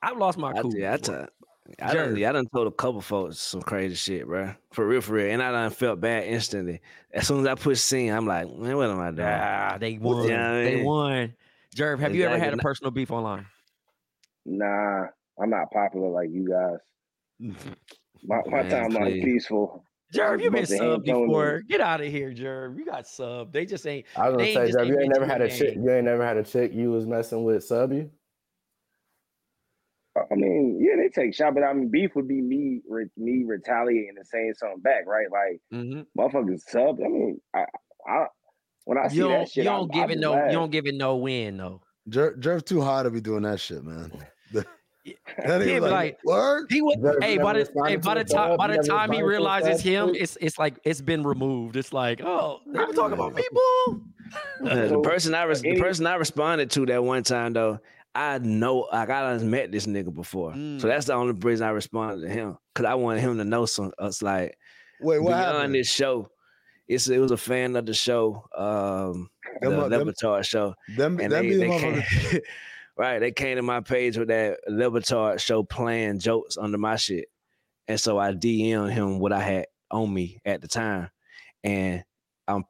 I've 0.00 0.16
lost 0.18 0.38
my 0.38 0.52
cool. 0.52 0.72
yeah, 0.76 0.94
I, 0.94 0.96
before. 0.98 1.28
T- 1.66 1.74
I 1.80 1.94
done, 1.94 2.16
I 2.24 2.32
done 2.32 2.46
told 2.52 2.66
a 2.66 2.70
couple 2.70 3.00
folks 3.00 3.38
some 3.38 3.62
crazy 3.62 3.94
shit, 3.94 4.26
bro. 4.26 4.54
For 4.72 4.86
real, 4.86 5.00
for 5.00 5.12
real. 5.14 5.30
And 5.32 5.42
I 5.42 5.50
done 5.52 5.70
felt 5.70 6.00
bad 6.00 6.24
instantly. 6.24 6.80
As 7.12 7.26
soon 7.26 7.40
as 7.40 7.46
I 7.46 7.54
push 7.54 7.78
scene, 7.80 8.12
I'm 8.12 8.26
like, 8.26 8.48
man, 8.56 8.76
what 8.76 8.90
am 8.90 9.00
I 9.00 9.10
doing? 9.10 9.28
Ah, 9.28 9.76
they 9.80 9.98
won. 9.98 10.28
Yeah, 10.28 10.50
I 10.50 10.54
They 10.64 10.74
mean- 10.76 10.84
won. 10.84 11.34
Jerv, 11.74 12.00
have 12.00 12.14
you 12.14 12.24
ever 12.24 12.38
had 12.38 12.52
a 12.52 12.58
personal 12.58 12.90
beef 12.90 13.10
online? 13.10 13.46
Nah, 14.44 15.06
I'm 15.40 15.48
not 15.50 15.70
popular 15.70 16.08
like 16.10 16.28
you 16.30 16.48
guys. 16.48 16.78
My, 18.24 18.40
my 18.46 18.62
Man, 18.62 18.70
timeline 18.90 19.16
is 19.18 19.24
peaceful. 19.24 19.84
Jerv, 20.14 20.42
you 20.42 20.50
been 20.50 20.60
Bunch 20.64 20.70
of 20.70 20.78
hand 20.78 20.82
subbed 21.02 21.04
before. 21.06 21.54
it. 21.56 21.68
Get 21.68 21.80
out 21.80 22.00
of 22.00 22.06
here, 22.06 22.30
Jerv. 22.32 22.76
You 22.78 22.84
got 22.84 23.04
subbed. 23.04 23.50
They 23.52 23.64
just 23.66 23.84
ain't. 23.86 24.04
I 24.16 24.28
was 24.28 24.36
gonna 24.36 24.52
say, 24.52 24.66
just 24.66 24.78
Jeff, 24.78 24.86
you 24.86 24.92
ain't 24.94 25.02
ain't 25.04 25.12
never 25.14 25.26
had 25.26 25.40
a 25.40 25.48
chick. 25.48 25.74
You 25.74 25.90
ain't 25.90 26.04
never 26.04 26.24
had 26.24 26.36
a 26.36 26.44
chick 26.44 26.72
you 26.72 26.90
was 26.92 27.04
messing 27.06 27.42
with 27.44 27.64
sub 27.64 27.92
you. 27.92 28.10
I 30.16 30.34
mean, 30.34 30.78
yeah, 30.80 30.96
they 31.02 31.08
take 31.08 31.34
shot, 31.34 31.54
but 31.54 31.62
I 31.62 31.72
mean, 31.72 31.90
beef 31.90 32.10
would 32.14 32.28
be 32.28 32.40
me, 32.42 32.80
re- 32.88 33.06
me 33.16 33.44
retaliating 33.46 34.12
and 34.16 34.26
saying 34.26 34.52
something 34.58 34.80
back, 34.80 35.06
right? 35.06 35.26
Like 35.30 35.60
Mhm. 35.72 36.06
motherfuckers 36.18 36.60
sub. 36.68 36.98
I 37.02 37.08
mean, 37.08 37.40
I, 37.54 37.64
I 38.06 38.26
when 38.84 38.98
I 38.98 39.08
see 39.08 39.16
You 39.16 39.28
that 39.28 39.28
don't. 39.38 39.48
shit, 39.48 39.64
You 39.64 39.70
don't 39.70 39.94
I 39.94 40.00
give 40.00 40.10
it 40.10 40.14
just 40.14 40.22
no. 40.22 40.32
laugh. 40.32 40.46
You 40.52 40.58
don't 40.58 40.70
give 40.70 40.86
it 40.86 40.94
no 40.94 41.16
win 41.16 41.56
though. 41.56 41.80
Jerv, 42.10 42.40
Jerv 42.40 42.64
too 42.64 42.80
high 42.82 43.04
to 43.04 43.10
be 43.10 43.20
doing 43.20 43.42
that 43.44 43.58
shit, 43.60 43.82
man. 43.84 44.12
And 45.44 45.62
He'd 45.64 45.80
like. 45.80 46.18
He 46.68 46.80
would. 46.82 47.00
Never- 47.00 47.20
Hey, 47.20 47.36
by 47.38 47.54
the, 47.54 47.68
hey, 47.86 47.96
by 47.96 48.14
the 48.14 48.24
time 48.24 48.56
by 48.56 48.68
the 48.68 48.82
time 48.82 49.10
he 49.12 49.20
responded 49.20 49.20
to 49.20 49.24
a 49.24 49.26
realizes 49.28 49.80
him, 49.82 50.10
it's 50.14 50.36
it's 50.40 50.58
like 50.58 50.78
it's 50.84 51.00
been 51.00 51.24
removed. 51.24 51.76
It's 51.76 51.92
like, 51.92 52.20
oh, 52.22 52.60
they 52.66 52.78
were 52.78 52.92
talking 52.92 53.14
about 53.14 53.34
people. 53.34 54.02
Uh, 54.64 54.86
the 54.88 55.00
person 55.02 55.34
I 55.34 55.42
res- 55.44 55.62
the 55.62 55.80
person 55.80 56.06
I 56.06 56.14
responded 56.14 56.70
to 56.72 56.86
that 56.86 57.02
one 57.02 57.24
time 57.24 57.52
though, 57.52 57.80
I 58.14 58.38
know 58.38 58.88
like 58.92 59.08
I 59.10 59.36
done 59.36 59.50
met 59.50 59.72
this 59.72 59.86
nigga 59.86 60.14
before, 60.14 60.52
Mm. 60.52 60.80
so 60.80 60.86
that's 60.86 61.06
the 61.06 61.14
only 61.14 61.32
reason 61.32 61.66
I 61.66 61.70
responded 61.70 62.26
to 62.26 62.32
him 62.32 62.58
because 62.74 62.86
I 62.86 62.94
wanted 62.94 63.20
him 63.20 63.38
to 63.38 63.44
know 63.44 63.64
some. 63.66 63.92
Us 63.98 64.20
like 64.22 64.58
Wait, 65.00 65.18
what 65.18 65.30
beyond 65.30 65.44
happened? 65.56 65.74
this 65.76 65.90
show, 65.90 66.28
it's 66.88 67.08
it 67.08 67.18
was 67.18 67.30
a 67.30 67.36
fan 67.38 67.74
of 67.76 67.86
the 67.86 67.94
show, 67.94 68.44
um, 68.54 69.30
the 69.62 69.70
Them, 69.70 69.80
uh, 69.80 69.88
them, 69.88 70.06
Le 70.06 70.12
Batard 70.12 70.44
show, 70.44 70.74
them, 70.94 71.18
and 71.20 71.32
them 71.32 71.48
they, 71.48 71.54
they 71.56 71.78
came, 71.78 72.02
right. 72.96 73.18
They 73.18 73.32
came 73.32 73.56
to 73.56 73.62
my 73.62 73.80
page 73.80 74.18
with 74.18 74.28
that 74.28 74.58
Le 74.68 74.90
Batard 74.90 75.40
show 75.40 75.62
playing 75.62 76.18
jokes 76.18 76.58
under 76.58 76.76
my 76.78 76.96
shit, 76.96 77.26
and 77.88 77.98
so 77.98 78.18
I 78.18 78.32
DM'd 78.32 78.92
him 78.92 79.18
what 79.20 79.32
I 79.32 79.40
had 79.40 79.66
on 79.90 80.12
me 80.12 80.38
at 80.44 80.60
the 80.60 80.68
time, 80.68 81.08
and 81.64 82.04
I'm 82.46 82.64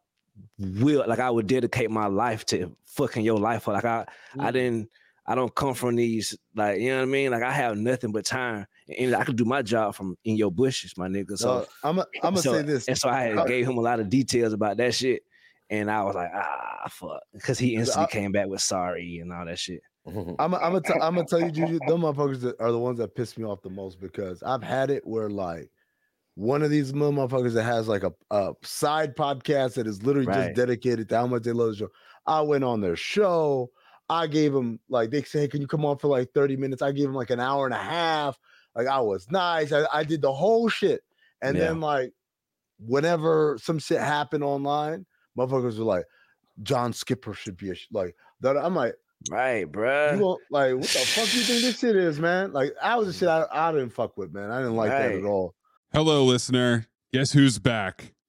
will 0.58 1.04
like 1.08 1.18
I 1.18 1.30
would 1.30 1.46
dedicate 1.48 1.90
my 1.90 2.06
life 2.06 2.46
to 2.46 2.76
fucking 2.86 3.24
your 3.24 3.38
life. 3.38 3.66
Like 3.66 3.84
I 3.84 4.06
I 4.38 4.50
Mm. 4.50 4.52
didn't 4.52 4.90
I 5.26 5.34
don't 5.36 5.54
come 5.54 5.74
from 5.74 5.94
these 5.96 6.36
like 6.56 6.80
you 6.80 6.90
know 6.90 6.96
what 6.96 7.02
I 7.02 7.06
mean. 7.06 7.30
Like 7.30 7.42
I 7.42 7.52
have 7.52 7.76
nothing 7.76 8.10
but 8.12 8.24
time, 8.24 8.66
and 8.98 9.14
I 9.14 9.24
could 9.24 9.36
do 9.36 9.44
my 9.44 9.62
job 9.62 9.94
from 9.94 10.16
in 10.24 10.36
your 10.36 10.50
bushes, 10.50 10.96
my 10.96 11.08
nigga. 11.08 11.38
So 11.38 11.62
So 11.62 11.68
I'm 11.84 11.98
I'm 12.00 12.04
gonna 12.22 12.36
so, 12.38 12.52
say 12.52 12.62
this. 12.62 12.88
and 12.88 12.98
so 12.98 13.08
I 13.08 13.22
had 13.22 13.38
Uh, 13.38 13.44
gave 13.44 13.66
him 13.68 13.78
a 13.78 13.80
lot 13.80 14.00
of 14.00 14.08
details 14.08 14.52
about 14.52 14.78
that 14.78 14.94
shit, 14.94 15.22
and 15.70 15.90
I 15.90 16.02
was 16.02 16.14
like, 16.16 16.30
ah, 16.34 16.88
fuck, 16.90 17.20
because 17.32 17.58
he 17.58 17.76
instantly 17.76 18.06
I- 18.06 18.10
came 18.10 18.32
back 18.32 18.48
with 18.48 18.60
sorry 18.62 19.18
and 19.18 19.32
all 19.32 19.44
that 19.46 19.58
shit. 19.58 19.80
I'm 20.04 20.36
I'm 20.38 20.50
gonna 20.50 20.80
t- 20.80 20.92
I'm 20.94 21.14
gonna 21.14 21.24
tell 21.24 21.40
you, 21.40 21.52
Juju, 21.52 21.78
them 21.86 22.00
motherfuckers 22.00 22.40
that 22.40 22.60
are 22.60 22.72
the 22.72 22.78
ones 22.78 22.98
that 22.98 23.14
piss 23.14 23.38
me 23.38 23.44
off 23.44 23.62
the 23.62 23.70
most 23.70 24.00
because 24.00 24.42
I've 24.42 24.62
had 24.64 24.90
it 24.90 25.06
where 25.06 25.30
like 25.30 25.70
one 26.34 26.62
of 26.62 26.70
these 26.70 26.92
little 26.92 27.12
motherfuckers 27.12 27.52
that 27.52 27.62
has 27.62 27.86
like 27.86 28.02
a, 28.02 28.12
a 28.32 28.54
side 28.64 29.14
podcast 29.14 29.74
that 29.74 29.86
is 29.86 30.02
literally 30.02 30.26
Right. 30.26 30.46
just 30.46 30.56
dedicated 30.56 31.08
to 31.10 31.16
how 31.18 31.26
much 31.28 31.42
they 31.44 31.52
love 31.52 31.68
the 31.70 31.76
show. 31.76 31.88
I 32.26 32.40
went 32.40 32.64
on 32.64 32.80
their 32.80 32.96
show. 32.96 33.70
I 34.08 34.26
gave 34.26 34.52
them 34.52 34.78
like 34.88 35.10
they 35.10 35.22
say, 35.22 35.40
hey, 35.40 35.48
can 35.48 35.60
you 35.60 35.66
come 35.66 35.84
on 35.84 35.98
for 35.98 36.08
like 36.08 36.32
30 36.34 36.56
minutes? 36.56 36.82
I 36.82 36.92
gave 36.92 37.04
them 37.06 37.14
like 37.14 37.30
an 37.30 37.40
hour 37.40 37.64
and 37.64 37.74
a 37.74 37.78
half. 37.78 38.38
Like 38.74 38.86
I 38.86 39.00
was 39.00 39.30
nice. 39.30 39.72
I, 39.72 39.84
I 39.92 40.04
did 40.04 40.22
the 40.22 40.32
whole 40.32 40.68
shit. 40.68 41.02
And 41.40 41.56
Yeah. 41.56 41.68
then 41.68 41.80
like 41.80 42.12
whenever 42.78 43.58
some 43.62 43.78
shit 43.78 44.00
happened 44.00 44.44
online, 44.44 45.06
motherfuckers 45.38 45.78
were 45.78 45.84
like, 45.84 46.04
John 46.62 46.92
Skipper 46.92 47.34
should 47.34 47.56
be 47.56 47.70
a 47.70 47.74
sh-. 47.74 47.88
like 47.92 48.14
that. 48.40 48.56
I'm 48.56 48.74
like, 48.74 48.94
Right, 49.30 49.60
you 49.60 49.66
bruh. 49.68 50.18
won't 50.18 50.42
like 50.50 50.72
what 50.74 50.82
the 50.82 50.98
fuck 50.98 51.32
you 51.32 51.42
think 51.42 51.62
this 51.62 51.78
shit 51.78 51.94
is, 51.94 52.18
man? 52.18 52.52
Like 52.52 52.74
I 52.82 52.96
was 52.96 53.06
a 53.08 53.12
shit 53.12 53.28
mm. 53.28 53.46
I, 53.52 53.68
I 53.68 53.72
didn't 53.72 53.90
fuck 53.90 54.16
with, 54.16 54.32
man. 54.34 54.50
I 54.50 54.58
didn't 54.58 54.74
like 54.76 54.90
that 54.90 55.12
at 55.12 55.24
all. 55.24 55.54
Hello, 55.92 56.24
listener. 56.24 56.88
Guess 57.12 57.32
who's 57.32 57.58
back? 57.60 58.14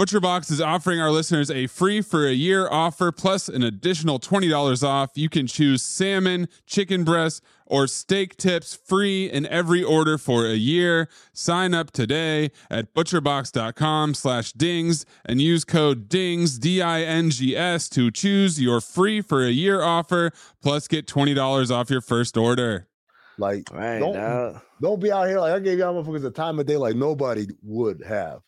ButcherBox 0.00 0.50
is 0.50 0.62
offering 0.62 0.98
our 0.98 1.10
listeners 1.10 1.50
a 1.50 1.66
free 1.66 2.00
for 2.00 2.26
a 2.26 2.32
year 2.32 2.66
offer 2.70 3.12
plus 3.12 3.50
an 3.50 3.62
additional 3.62 4.18
$20 4.18 4.82
off. 4.82 5.10
You 5.14 5.28
can 5.28 5.46
choose 5.46 5.82
salmon, 5.82 6.48
chicken 6.64 7.04
breast, 7.04 7.42
or 7.66 7.86
steak 7.86 8.38
tips 8.38 8.74
free 8.74 9.30
in 9.30 9.44
every 9.48 9.82
order 9.84 10.16
for 10.16 10.46
a 10.46 10.54
year. 10.54 11.10
Sign 11.34 11.74
up 11.74 11.90
today 11.90 12.50
at 12.70 12.94
butcherbox.com 12.94 14.14
slash 14.14 14.52
dings 14.52 15.04
and 15.26 15.38
use 15.38 15.66
code 15.66 16.08
DINGS, 16.08 16.58
D-I-N-G-S 16.58 17.90
to 17.90 18.10
choose 18.10 18.58
your 18.58 18.80
free 18.80 19.20
for 19.20 19.44
a 19.44 19.50
year 19.50 19.82
offer 19.82 20.30
plus 20.62 20.88
get 20.88 21.06
$20 21.06 21.70
off 21.70 21.90
your 21.90 22.00
first 22.00 22.38
order. 22.38 22.88
Like 23.36 23.70
Right, 23.70 23.98
don't 23.98 24.14
dog. 24.14 24.62
don't 24.80 24.98
be 24.98 25.12
out 25.12 25.28
here 25.28 25.40
like 25.40 25.52
I 25.52 25.58
gave 25.58 25.78
y'all 25.78 26.02
motherfuckers 26.02 26.24
a 26.24 26.30
time 26.30 26.58
of 26.58 26.64
day 26.64 26.78
like 26.78 26.96
nobody 26.96 27.46
would 27.62 28.02
have. 28.02 28.40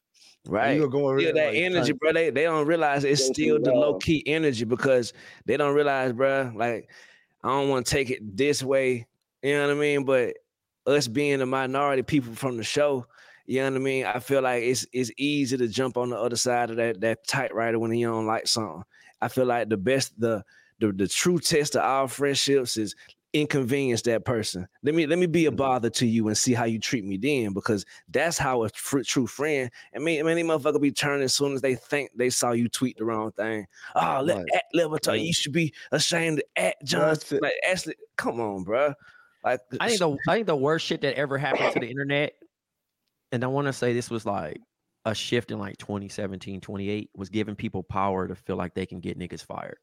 Right. 0.47 0.77
You 0.77 0.89
go 0.89 1.09
over 1.09 1.23
that 1.23 1.35
like, 1.35 1.55
energy, 1.55 1.93
bro. 1.93 2.13
They, 2.13 2.31
they 2.31 2.43
don't 2.43 2.67
realize 2.67 3.05
it's 3.05 3.25
still 3.25 3.61
the 3.61 3.73
low 3.73 3.95
key 3.95 4.25
energy 4.27 4.65
because 4.65 5.13
they 5.47 5.57
don't 5.57 5.75
realize, 5.75 6.13
bro. 6.13 6.53
Like, 6.55 6.91
I 7.45 7.49
don't 7.49 7.69
want 7.69 7.87
to 7.87 7.93
take 7.93 8.11
it 8.11 8.37
this 8.37 8.63
way. 8.63 9.07
You 9.43 9.55
know 9.55 9.69
what 9.69 9.77
I 9.77 9.79
mean? 9.79 10.05
But 10.05 10.37
us 10.87 11.07
being 11.07 11.39
the 11.39 11.47
minority 11.47 12.03
people 12.03 12.35
from 12.35 12.57
the 12.57 12.65
show, 12.65 13.07
you 13.47 13.61
know 13.61 13.71
what 13.71 13.77
I 13.77 13.85
mean? 13.85 14.05
I 14.05 14.19
feel 14.19 14.43
like 14.43 14.63
it's 14.63 14.87
it's 14.93 15.13
easy 15.17 15.57
to 15.57 15.69
jump 15.69 15.97
on 15.97 16.11
the 16.11 16.19
other 16.19 16.37
side 16.37 16.71
of 16.71 16.77
that 16.77 17.01
that 17.01 17.27
typewriter 17.27 17.79
when 17.79 17.93
you 17.95 18.09
don't 18.09 18.27
like 18.27 18.47
something. 18.47 18.83
I 19.21 19.29
feel 19.29 19.47
like 19.47 19.69
the 19.69 19.77
best, 19.77 20.19
the 20.19 20.45
the, 20.81 20.93
the 20.93 21.07
true 21.07 21.39
test 21.39 21.77
of 21.77 21.83
our 21.83 22.09
friendships 22.09 22.77
is 22.77 22.97
inconvenience 23.33 24.03
that 24.03 24.25
person. 24.25 24.67
Let 24.83 24.95
me 24.95 25.07
let 25.07 25.19
me 25.19 25.27
be 25.27 25.47
a 25.47 25.51
mm-hmm. 25.51 25.57
bother 25.57 25.91
to 25.91 26.07
you 26.07 26.29
and 26.29 26.37
see 26.37 26.53
how 26.53 26.65
you 26.65 26.79
treat 26.79 27.05
me 27.05 27.17
then, 27.17 27.53
because 27.53 27.85
that's 28.09 28.39
how 28.39 28.65
a 28.65 28.69
fr- 28.71 29.01
true 29.01 29.27
friend. 29.27 29.71
I 29.95 29.99
mean, 29.99 30.25
many 30.25 30.43
motherfucker 30.43 30.81
be 30.81 30.93
turning 30.93 31.25
as 31.25 31.35
soon 31.35 31.55
as 31.55 31.61
they 31.61 31.75
think 31.75 32.11
they 32.15 32.31
saw 32.31 32.53
you 32.53 32.69
tweet 32.69 32.99
the 32.99 33.05
wrong 33.05 33.33
thing. 33.33 33.67
Oh, 33.95 34.23
let 34.23 34.39
Right. 34.39 34.47
at 34.55 34.65
level 34.75 34.99
talk. 34.99 35.19
You 35.19 35.33
should 35.33 35.53
be 35.53 35.73
ashamed 35.91 36.39
to 36.39 36.63
at 36.63 36.77
John. 36.85 37.17
Like 37.41 37.55
Ashley, 37.69 37.95
come 38.17 38.41
on, 38.41 38.65
bro. 38.65 38.95
Like 39.45 39.61
I 39.81 39.89
think 39.89 39.99
the 39.99 40.19
I 40.29 40.35
think 40.35 40.47
the 40.47 40.57
worst 40.57 40.87
shit 40.87 41.01
that 41.01 41.15
ever 41.15 41.39
happened 41.39 41.73
to 41.73 41.81
the 41.81 41.89
internet, 41.89 42.35
and 43.33 43.43
I 43.43 43.49
want 43.49 43.67
to 43.67 43.73
say 43.73 43.93
this 43.93 44.11
was 44.11 44.25
like 44.25 44.61
a 45.05 45.15
shift 45.15 45.51
in 45.51 45.59
like 45.59 45.79
2017, 45.79 46.61
28, 46.61 47.11
was 47.17 47.29
giving 47.29 47.57
people 47.57 47.83
power 47.83 48.29
to 48.29 48.37
feel 48.37 48.57
like 48.57 48.75
they 48.75 48.87
can 48.87 49.01
get 49.01 49.19
niggas 49.19 49.45
fired. 49.45 49.79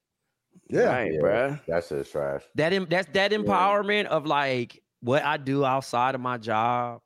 Yeah. 0.69 0.81
right, 0.85 1.13
Yeah, 1.13 1.19
bruh. 1.19 1.65
That 1.67 1.85
shit's 1.85 2.09
trash. 2.11 2.43
That 2.55 2.73
em- 2.73 2.87
that's 2.89 3.07
that 3.13 3.31
empowerment 3.31 4.05
of 4.05 4.25
like 4.25 4.81
what 5.01 5.23
I 5.23 5.37
do 5.37 5.63
outside 5.65 6.15
of 6.15 6.21
my 6.21 6.37
job 6.37 7.01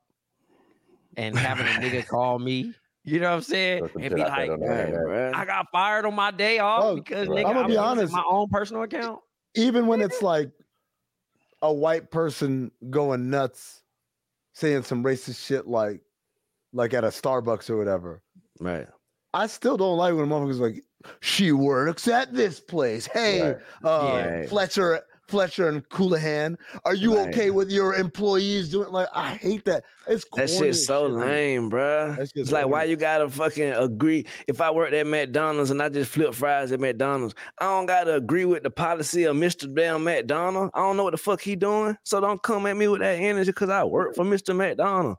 and 1.16 1.36
having 1.38 1.66
a 1.66 1.70
nigga 1.70 2.06
call 2.08 2.38
me. 2.38 2.74
You 3.04 3.20
know 3.20 3.28
what 3.30 3.36
I'm 3.36 3.42
saying? 3.42 3.88
And 4.00 4.14
be 4.14 4.22
like, 4.22 4.50
on 4.50 4.60
the 4.60 4.66
Right, 4.66 5.34
I 5.34 5.44
got 5.44 5.66
fired 5.70 6.06
on 6.06 6.14
my 6.14 6.30
day 6.30 6.58
off 6.58 6.84
Oh, 6.84 6.94
because 6.96 7.28
right. 7.28 7.44
nigga, 7.44 7.50
I'ma 7.50 7.60
I'm 7.60 7.66
be 7.70 7.76
honest. 7.76 8.12
my 8.12 8.24
own 8.28 8.48
personal 8.48 8.82
account. 8.82 9.20
Even 9.54 9.86
when 9.86 10.00
it's 10.00 10.22
like 10.22 10.50
a 11.62 11.72
white 11.72 12.10
person 12.10 12.70
going 12.90 13.30
nuts 13.30 13.82
saying 14.54 14.82
some 14.82 15.04
racist 15.04 15.44
shit 15.44 15.66
like 15.66 16.00
like 16.72 16.92
at 16.94 17.04
a 17.04 17.08
Starbucks 17.08 17.70
or 17.70 17.76
whatever. 17.76 18.22
Right. 18.58 18.86
I 19.32 19.46
still 19.48 19.76
don't 19.76 19.96
like 19.98 20.14
when 20.14 20.24
a 20.24 20.26
motherfucker's 20.26 20.60
like, 20.60 20.82
she 21.20 21.52
works 21.52 22.08
at 22.08 22.32
this 22.34 22.60
place. 22.60 23.06
Hey, 23.06 23.42
Right. 23.42 23.56
uh, 23.84 24.26
Right. 24.40 24.48
Fletcher, 24.48 25.00
Fletcher 25.26 25.68
and 25.68 25.88
Coulihan? 25.88 26.56
Are 26.84 26.94
you 26.94 27.16
Right. 27.16 27.28
okay 27.28 27.50
with 27.50 27.70
your 27.70 27.94
employees 27.94 28.68
doing 28.68 28.90
like? 28.92 29.08
I 29.14 29.30
hate 29.30 29.64
that. 29.64 29.82
It's 30.06 30.26
That 30.36 30.50
shit's 30.50 30.84
so 30.84 31.08
shit, 31.08 31.16
lame, 31.16 31.70
just 31.70 32.36
It's 32.36 32.52
like 32.52 32.66
why 32.68 32.84
you 32.84 32.96
gotta 32.96 33.30
fucking 33.30 33.72
agree. 33.72 34.26
If 34.46 34.60
I 34.60 34.70
worked 34.70 34.92
at 34.92 35.06
McDonald's 35.06 35.70
and 35.70 35.80
I 35.82 35.88
just 35.88 36.10
flip 36.10 36.34
fries 36.34 36.72
at 36.72 36.80
McDonald's, 36.80 37.34
I 37.58 37.64
don't 37.64 37.86
gotta 37.86 38.16
agree 38.16 38.44
with 38.44 38.64
the 38.64 38.70
policy 38.70 39.24
of 39.24 39.34
Mr. 39.34 39.74
Damn 39.74 40.04
McDonald. 40.04 40.70
I 40.74 40.80
don't 40.80 40.98
know 40.98 41.04
what 41.04 41.12
the 41.12 41.16
fuck 41.18 41.40
he 41.40 41.56
doing. 41.56 41.96
So 42.04 42.20
don't 42.20 42.42
come 42.42 42.66
at 42.66 42.76
me 42.76 42.86
with 42.88 43.00
that 43.00 43.14
energy 43.18 43.50
because 43.50 43.70
I 43.70 43.82
work 43.84 44.14
for 44.14 44.24
Mr. 44.26 44.54
McDonald. 44.54 45.16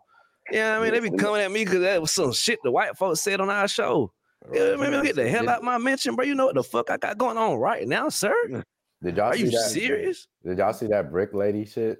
Yeah, 0.52 0.78
I 0.78 0.84
mean, 0.84 0.92
they 0.92 1.00
be 1.10 1.18
coming 1.18 1.42
at 1.42 1.52
me 1.52 1.66
because 1.66 1.82
that 1.82 2.00
was 2.00 2.12
some 2.12 2.32
shit 2.32 2.60
the 2.64 2.70
white 2.70 2.96
folks 2.96 3.22
said 3.22 3.42
on 3.42 3.50
our 3.50 3.68
show. 3.68 4.12
Yeah, 4.54 4.76
man, 4.76 5.04
get 5.04 5.16
the 5.16 5.28
hell 5.28 5.50
out 5.50 5.64
my 5.64 5.78
mention, 5.78 6.16
bro. 6.16 6.26
You 6.26 6.36
know 6.36 6.46
what 6.46 6.56
the 6.56 6.64
fuck 6.64 6.90
I 6.90 6.98
got 6.98 7.18
going 7.18 7.38
on 7.38 7.58
right 7.58 7.88
now, 7.88 8.10
sir? 8.10 8.64
Did 9.04 9.18
y'all 9.18 9.28
Are 9.28 9.36
you 9.36 9.52
that? 9.52 9.70
serious? 9.72 10.28
Did 10.44 10.58
y'all 10.58 10.74
see 10.74 10.88
that 10.88 11.12
brick 11.12 11.34
lady 11.34 11.66
shit 11.66 12.00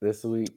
this 0.00 0.24
week? 0.24 0.48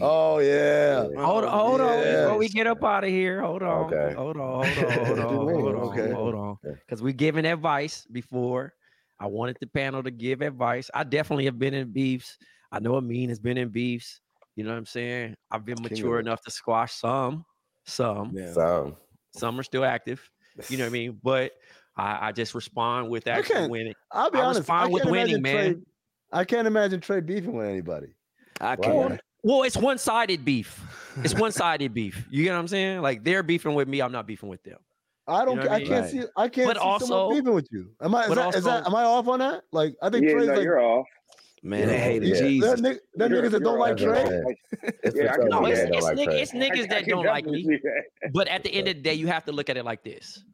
Oh 0.00 0.38
yeah. 0.38 1.06
Oh, 1.16 1.24
hold 1.24 1.44
on, 1.44 1.50
hold 1.50 1.80
on. 1.80 2.22
Before 2.22 2.38
we 2.38 2.48
get 2.48 2.66
up 2.66 2.82
out 2.82 3.04
of 3.04 3.10
here, 3.10 3.42
hold 3.42 3.62
on. 3.62 3.92
Okay. 3.92 4.14
Hold 4.14 4.36
on, 4.36 4.66
hold 4.74 4.78
on, 4.78 4.96
hold 4.96 5.18
on, 5.18 5.26
hold 5.28 5.74
on, 5.74 5.82
Okay. 5.88 6.12
hold 6.12 6.34
on. 6.34 6.56
Because 6.62 7.02
we 7.02 7.12
giving 7.12 7.44
advice 7.44 8.06
before. 8.10 8.72
I 9.20 9.26
wanted 9.26 9.56
the 9.60 9.68
panel 9.68 10.02
to 10.02 10.10
give 10.10 10.42
advice. 10.42 10.90
I 10.92 11.04
definitely 11.04 11.44
have 11.44 11.58
been 11.58 11.72
in 11.72 11.92
beefs. 11.92 12.36
I 12.72 12.80
know 12.80 12.96
Amin 12.96 13.28
has 13.28 13.38
been 13.38 13.56
in 13.56 13.68
beefs. 13.68 14.20
You 14.56 14.64
know 14.64 14.70
what 14.70 14.78
I'm 14.78 14.86
saying? 14.86 15.36
I've 15.50 15.64
been 15.64 15.80
mature 15.80 16.18
it. 16.18 16.22
enough 16.22 16.42
to 16.42 16.50
squash 16.50 16.94
some. 16.94 17.44
Some. 17.86 18.32
Yeah. 18.34 18.52
Some. 18.52 18.96
Some 19.36 19.58
are 19.60 19.62
still 19.62 19.84
active. 19.84 20.28
You 20.68 20.78
know 20.78 20.84
what 20.84 20.88
I 20.88 20.92
mean? 20.92 21.20
But 21.22 21.52
I, 21.96 22.28
I 22.28 22.32
just 22.32 22.54
respond 22.54 23.08
with 23.10 23.26
actually 23.26 23.68
winning. 23.68 23.94
I'll 24.12 24.30
be 24.30 24.38
I 24.38 24.42
honest. 24.42 24.60
respond 24.60 24.84
I 24.84 24.92
with 24.92 25.02
can't 25.02 25.12
winning, 25.12 25.42
man. 25.42 25.72
Trey, 25.74 25.82
I 26.32 26.44
can't 26.44 26.66
imagine 26.66 27.00
Trey 27.00 27.20
beefing 27.20 27.52
with 27.54 27.66
anybody. 27.68 28.08
I 28.60 28.76
can't. 28.76 29.10
not? 29.10 29.20
Well, 29.42 29.62
it's 29.64 29.76
one-sided 29.76 30.44
beef. 30.44 30.80
It's 31.22 31.34
one-sided 31.38 31.92
beef. 31.92 32.26
You 32.30 32.44
get 32.44 32.52
what 32.52 32.58
I'm 32.60 32.68
saying? 32.68 33.02
Like 33.02 33.22
they're 33.24 33.42
beefing 33.42 33.74
with 33.74 33.88
me, 33.88 34.00
I'm 34.00 34.12
not 34.12 34.26
beefing 34.26 34.48
with 34.48 34.62
them. 34.62 34.78
I 35.26 35.44
don't. 35.44 35.56
know 35.56 35.62
what 35.62 35.70
I 35.70 35.74
I 35.76 35.78
mean? 35.78 35.88
can't 35.88 36.02
Right. 36.02 36.10
see. 36.12 36.22
I 36.36 36.48
can't 36.48 36.66
But 36.68 36.76
see 36.76 36.82
also- 36.82 37.06
someone 37.06 37.34
beefing 37.36 37.54
with 37.54 37.68
you. 37.70 37.90
Am 38.02 38.14
I? 38.14 38.22
Is 38.22 38.28
but 38.28 38.34
that, 38.36 38.54
is 38.56 38.64
that? 38.64 38.86
Am 38.86 38.94
I 38.94 39.04
off 39.04 39.26
on 39.28 39.38
that? 39.40 39.62
Like 39.72 39.94
I 40.02 40.10
think 40.10 40.24
Yeah, 40.26 40.32
Trey's 40.32 40.46
no, 40.48 40.54
like. 40.54 40.62
you're 40.62 40.80
off. 40.80 41.06
Man, 41.64 41.88
they 41.88 41.94
Yeah. 41.94 42.04
hated 42.04 42.28
Yeah, 42.28 42.40
Jesus. 42.40 42.70
That, 42.70 42.78
nigga, 42.80 42.98
that 43.14 43.30
niggas 43.30 43.50
that 43.52 43.62
don't 43.62 43.78
like 43.78 43.92
off. 43.92 43.98
That's 43.98 44.10
what 44.10 44.26
I'm 44.26 44.42
Trey. 44.42 44.56
It's 45.02 45.16
Yeah, 45.16 45.32
I 45.32 45.36
for 45.36 45.44
No, 45.48 45.64
it's, 45.64 45.80
it's, 45.80 46.02
like 46.02 46.16
nigg- 46.18 46.40
it's 46.42 46.52
niggas 46.52 46.88
that 46.90 47.06
don't 47.06 47.24
like 47.24 47.46
me. 47.46 47.80
But 48.34 48.48
at 48.48 48.62
the 48.62 48.72
end 48.74 48.88
of 48.88 48.96
the 48.96 49.00
day, 49.00 49.14
you 49.14 49.26
have 49.28 49.46
to 49.46 49.52
look 49.52 49.70
at 49.70 49.78
it 49.78 49.84
like 49.84 50.04
this. 50.04 50.44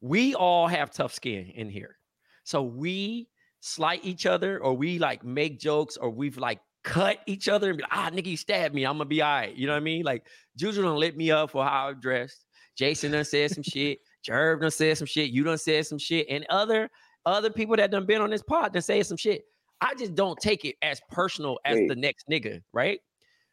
We 0.00 0.34
all 0.34 0.66
have 0.66 0.90
tough 0.90 1.14
skin 1.14 1.46
in 1.54 1.70
here. 1.70 1.96
So 2.42 2.62
we 2.62 3.28
slight 3.60 4.04
each 4.04 4.26
other 4.26 4.58
or 4.58 4.74
we 4.74 4.98
like 4.98 5.24
make 5.24 5.60
jokes 5.60 5.96
or 5.96 6.10
we've 6.10 6.38
like 6.38 6.58
cut 6.82 7.20
each 7.26 7.48
other 7.48 7.68
and 7.68 7.76
be 7.78 7.82
like, 7.82 7.92
ah, 7.94 8.10
nigga, 8.12 8.26
you 8.26 8.36
stabbed 8.36 8.74
me. 8.74 8.84
I'm 8.84 8.94
gonna 8.94 9.04
be 9.04 9.22
all 9.22 9.30
right. 9.30 9.54
You 9.54 9.68
know 9.68 9.74
what 9.74 9.78
I 9.78 9.84
mean? 9.84 10.04
Like 10.04 10.26
Juju 10.56 10.82
done 10.82 10.96
lit 10.96 11.16
me 11.16 11.30
up 11.30 11.50
for 11.50 11.64
how 11.64 11.88
I'm 11.88 12.00
dressed. 12.00 12.44
Jason 12.76 13.12
done 13.12 13.24
said 13.24 13.52
some 13.52 13.62
shit. 13.62 14.00
Jerv 14.28 14.60
done 14.60 14.70
said 14.72 14.98
some 14.98 15.06
shit. 15.06 15.30
You 15.30 15.44
done 15.44 15.58
said 15.58 15.86
some 15.86 15.98
shit. 15.98 16.26
And 16.28 16.44
other 16.50 16.88
other 17.26 17.50
people 17.50 17.76
that 17.76 17.92
done 17.92 18.06
been 18.06 18.22
on 18.22 18.30
this 18.30 18.42
pod 18.42 18.72
done 18.72 18.82
said 18.82 19.06
some 19.06 19.16
shit. 19.16 19.42
I 19.80 19.94
just 19.94 20.14
don't 20.14 20.38
take 20.40 20.64
it 20.64 20.76
as 20.82 21.00
personal 21.10 21.58
as 21.64 21.76
Wait. 21.76 21.88
the 21.88 21.96
next 21.96 22.28
nigga, 22.28 22.62
right? 22.72 23.00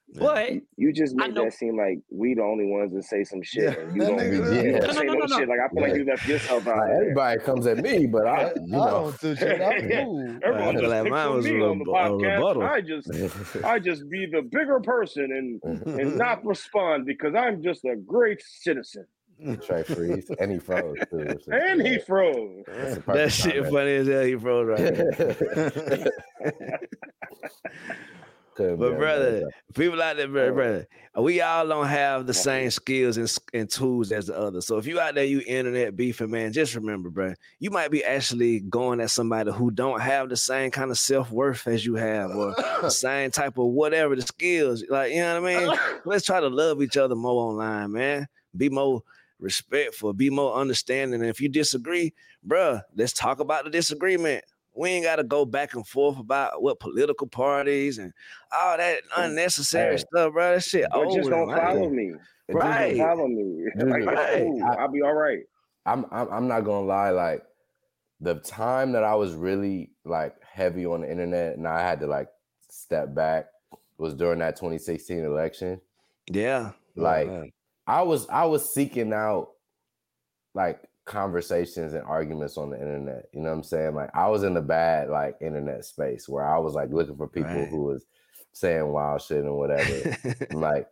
Yeah. 0.08 0.20
But 0.22 0.53
You- 0.53 0.62
You 0.77 0.94
just 0.94 1.15
I 1.20 1.25
made 1.27 1.36
know- 1.36 1.46
that 1.46 1.53
seem 1.53 1.75
like 1.77 1.98
we 2.12 2.36
the 2.36 2.44
only 2.44 2.65
ones 2.67 2.94
that 2.94 3.03
say 3.03 3.24
some 3.24 3.41
shit. 3.41 3.63
Yeah, 3.63 3.91
you 3.91 4.01
don't, 4.01 4.17
nigga- 4.20 4.63
you 4.63 4.72
Yeah. 4.72 4.79
don't 4.79 4.88
No, 4.88 4.94
say 4.94 5.03
no, 5.05 5.13
no, 5.13 5.20
no, 5.20 5.25
no, 5.25 5.38
shit. 5.39 5.50
Like 5.50 5.60
I 5.60 5.67
feel 5.74 5.82
like 5.84 5.96
you 5.96 6.05
left 6.05 6.27
yourself 6.27 6.67
out. 6.67 6.77
Like, 6.77 6.89
everybody 6.91 7.39
comes 7.41 7.65
at 7.67 7.77
me, 7.79 8.05
but 8.05 8.27
I, 8.27 8.36
I, 8.36 8.53
you 8.65 8.75
I 8.75 8.77
know. 8.86 8.89
don't 9.12 9.20
do 9.22 9.36
shit. 9.36 9.62
I'm 9.62 9.89
Yeah. 9.89 10.03
cool. 10.03 10.39
Everyone 10.44 10.77
I 10.77 10.79
just 10.79 10.91
like 10.91 11.10
mine 11.10 11.27
on 11.27 11.36
was 11.38 11.46
me 11.46 11.62
on 11.62 11.79
the 11.79 11.86
reb- 11.91 12.12
podcast. 12.12 12.70
I 12.70 12.82
just, 12.82 13.63
I 13.65 13.79
just 13.79 14.08
be 14.10 14.27
the 14.32 14.44
bigger 14.44 14.79
person 14.79 15.60
and 15.63 15.88
and 16.00 16.17
not 16.17 16.46
respond 16.46 17.05
because 17.08 17.34
I'm 17.34 17.63
just 17.63 17.84
a 17.86 17.96
great 17.96 18.44
citizen. 18.44 19.08
Trey 19.65 19.84
freeze 19.84 20.30
and 20.39 20.51
he 20.51 20.60
froze 20.60 20.98
too. 21.10 21.38
And 21.51 21.86
he 21.86 22.00
froze. 22.00 22.63
That's 22.68 22.98
That 23.06 23.32
shit 23.32 23.56
comment. 23.65 23.74
funny 23.74 23.92
as 23.96 24.08
hell. 24.08 24.24
He 24.24 24.36
froze 24.38 24.68
right. 24.68 26.00
now. 26.39 26.51
Couldn't 28.56 28.77
be 28.77 28.80
But 28.86 28.98
brother, 28.98 29.32
better. 29.34 29.50
people 29.74 30.01
out 30.01 30.15
there, 30.15 30.30
brother, 30.30 30.54
brother, 30.54 30.88
we 31.18 31.42
all 31.42 31.68
don't 31.68 31.88
have 31.88 32.25
the 32.25 32.34
same 32.34 32.72
skills 32.72 33.18
and, 33.18 33.38
and 33.54 33.70
tools 33.70 34.13
as 34.13 34.27
the 34.27 34.38
others. 34.38 34.65
So 34.65 34.77
if 34.77 34.88
you 34.88 34.98
out 34.98 35.15
there, 35.15 35.25
you 35.25 35.42
internet 35.46 35.98
beefing, 35.98 36.32
man, 36.32 36.54
just 36.54 36.74
remember, 36.74 37.10
bro, 37.10 37.34
you 37.60 37.70
might 37.70 37.92
be 37.92 38.01
actually 38.06 38.62
going 38.62 39.01
at 39.01 39.12
somebody 39.12 39.51
who 39.51 39.72
don't 39.72 40.00
have 40.00 40.30
the 40.30 40.38
same 40.38 40.72
kind 40.72 40.89
of 40.89 40.98
self 40.98 41.32
worth 41.32 41.68
as 41.68 41.86
you 41.86 41.96
have, 41.96 42.32
or 42.32 42.56
the 42.82 42.89
same 42.89 43.30
type 43.30 43.58
of 43.58 43.65
whatever 43.68 44.15
the 44.15 44.22
skills. 44.22 44.86
Like 44.89 45.12
you 45.12 45.20
know 45.20 45.41
what 45.41 45.52
I 45.52 45.65
mean? 45.65 45.78
Let's 46.06 46.26
try 46.26 46.39
to 46.39 46.48
love 46.48 46.82
each 46.82 46.95
other 46.95 47.15
more 47.15 47.50
online, 47.52 47.91
man. 47.91 48.28
Be 48.56 48.69
more 48.69 49.02
respectful, 49.39 50.13
be 50.13 50.30
more 50.30 50.56
understanding. 50.56 51.21
And 51.21 51.30
if 51.30 51.39
you 51.41 51.50
disagree, 51.50 52.13
bruh, 52.48 52.82
let's 52.95 53.13
talk 53.13 53.39
about 53.39 53.63
the 53.65 53.69
disagreement. 53.69 54.43
We 54.78 54.89
ain't 54.89 55.06
got 55.06 55.17
to 55.17 55.24
go 55.24 55.45
back 55.45 55.74
and 55.74 55.88
forth 55.88 56.19
about 56.19 56.62
what 56.62 56.80
political 56.82 57.28
parties 57.28 57.98
and 57.98 58.12
all 58.52 58.76
that 58.78 59.00
unnecessary 59.17 59.93
Hey. 59.95 59.98
stuff, 60.12 60.34
bro. 60.34 60.54
That 60.56 60.63
shit 60.63 60.86
Or 60.93 61.06
just 61.06 61.30
don't 61.30 61.50
and 61.50 61.60
follow 61.62 61.89
me. 61.89 62.13
Right. 62.50 62.89
just- 62.89 62.98
Just 62.98 63.08
follow 63.08 63.28
me. 63.28 63.65
Like, 63.76 64.06
right. 64.06 64.43
cool. 64.43 64.63
I- 64.63 64.76
I'll 64.76 64.91
be 64.91 65.02
all 65.02 65.13
right. 65.13 65.39
I'm, 65.86 66.06
I'm 66.12 66.28
I'm 66.30 66.48
not 66.48 66.62
gonna 66.62 66.86
lie, 66.86 67.12
like 67.12 67.43
the 68.19 68.36
time 68.36 68.91
that 68.93 69.04
I 69.04 69.13
was 69.15 69.34
really 69.36 69.91
like 70.04 70.34
heavy 70.43 70.86
on 70.86 71.02
the 71.02 71.12
internet 71.12 71.58
and 71.58 71.67
I 71.67 71.80
had 71.82 72.00
to 72.00 72.08
like 72.08 72.28
step 72.69 73.13
back 73.13 73.45
was 73.98 74.13
during 74.15 74.39
that 74.39 74.56
2016 74.56 75.24
election. 75.24 75.80
Yeah. 76.30 76.71
Like 76.95 77.28
Yeah. 77.28 77.43
I 77.88 78.02
was 78.04 78.28
I 78.30 78.45
was 78.45 78.74
seeking 78.74 79.13
out 79.13 79.50
like 80.54 80.82
conversations 81.06 81.93
and 81.93 82.04
arguments 82.04 82.58
on 82.58 82.71
the 82.71 82.78
internet. 82.80 83.26
You 83.34 83.41
know 83.41 83.50
what 83.50 83.58
I'm 83.58 83.63
saying? 83.63 83.93
Like 83.95 84.10
I 84.15 84.28
was 84.28 84.43
in 84.43 84.54
the 84.54 84.62
bad 84.62 85.10
like 85.10 85.36
internet 85.41 85.86
space 85.86 86.28
where 86.28 86.45
I 86.45 86.58
was 86.58 86.74
like 86.74 86.89
looking 86.91 87.17
for 87.17 87.28
people 87.28 87.52
Right. 87.52 87.69
who 87.69 87.84
was 87.84 88.06
saying 88.54 88.88
wild 88.88 89.21
shit 89.21 89.43
and 89.43 89.56
whatever. 89.56 90.17
Like 90.52 90.88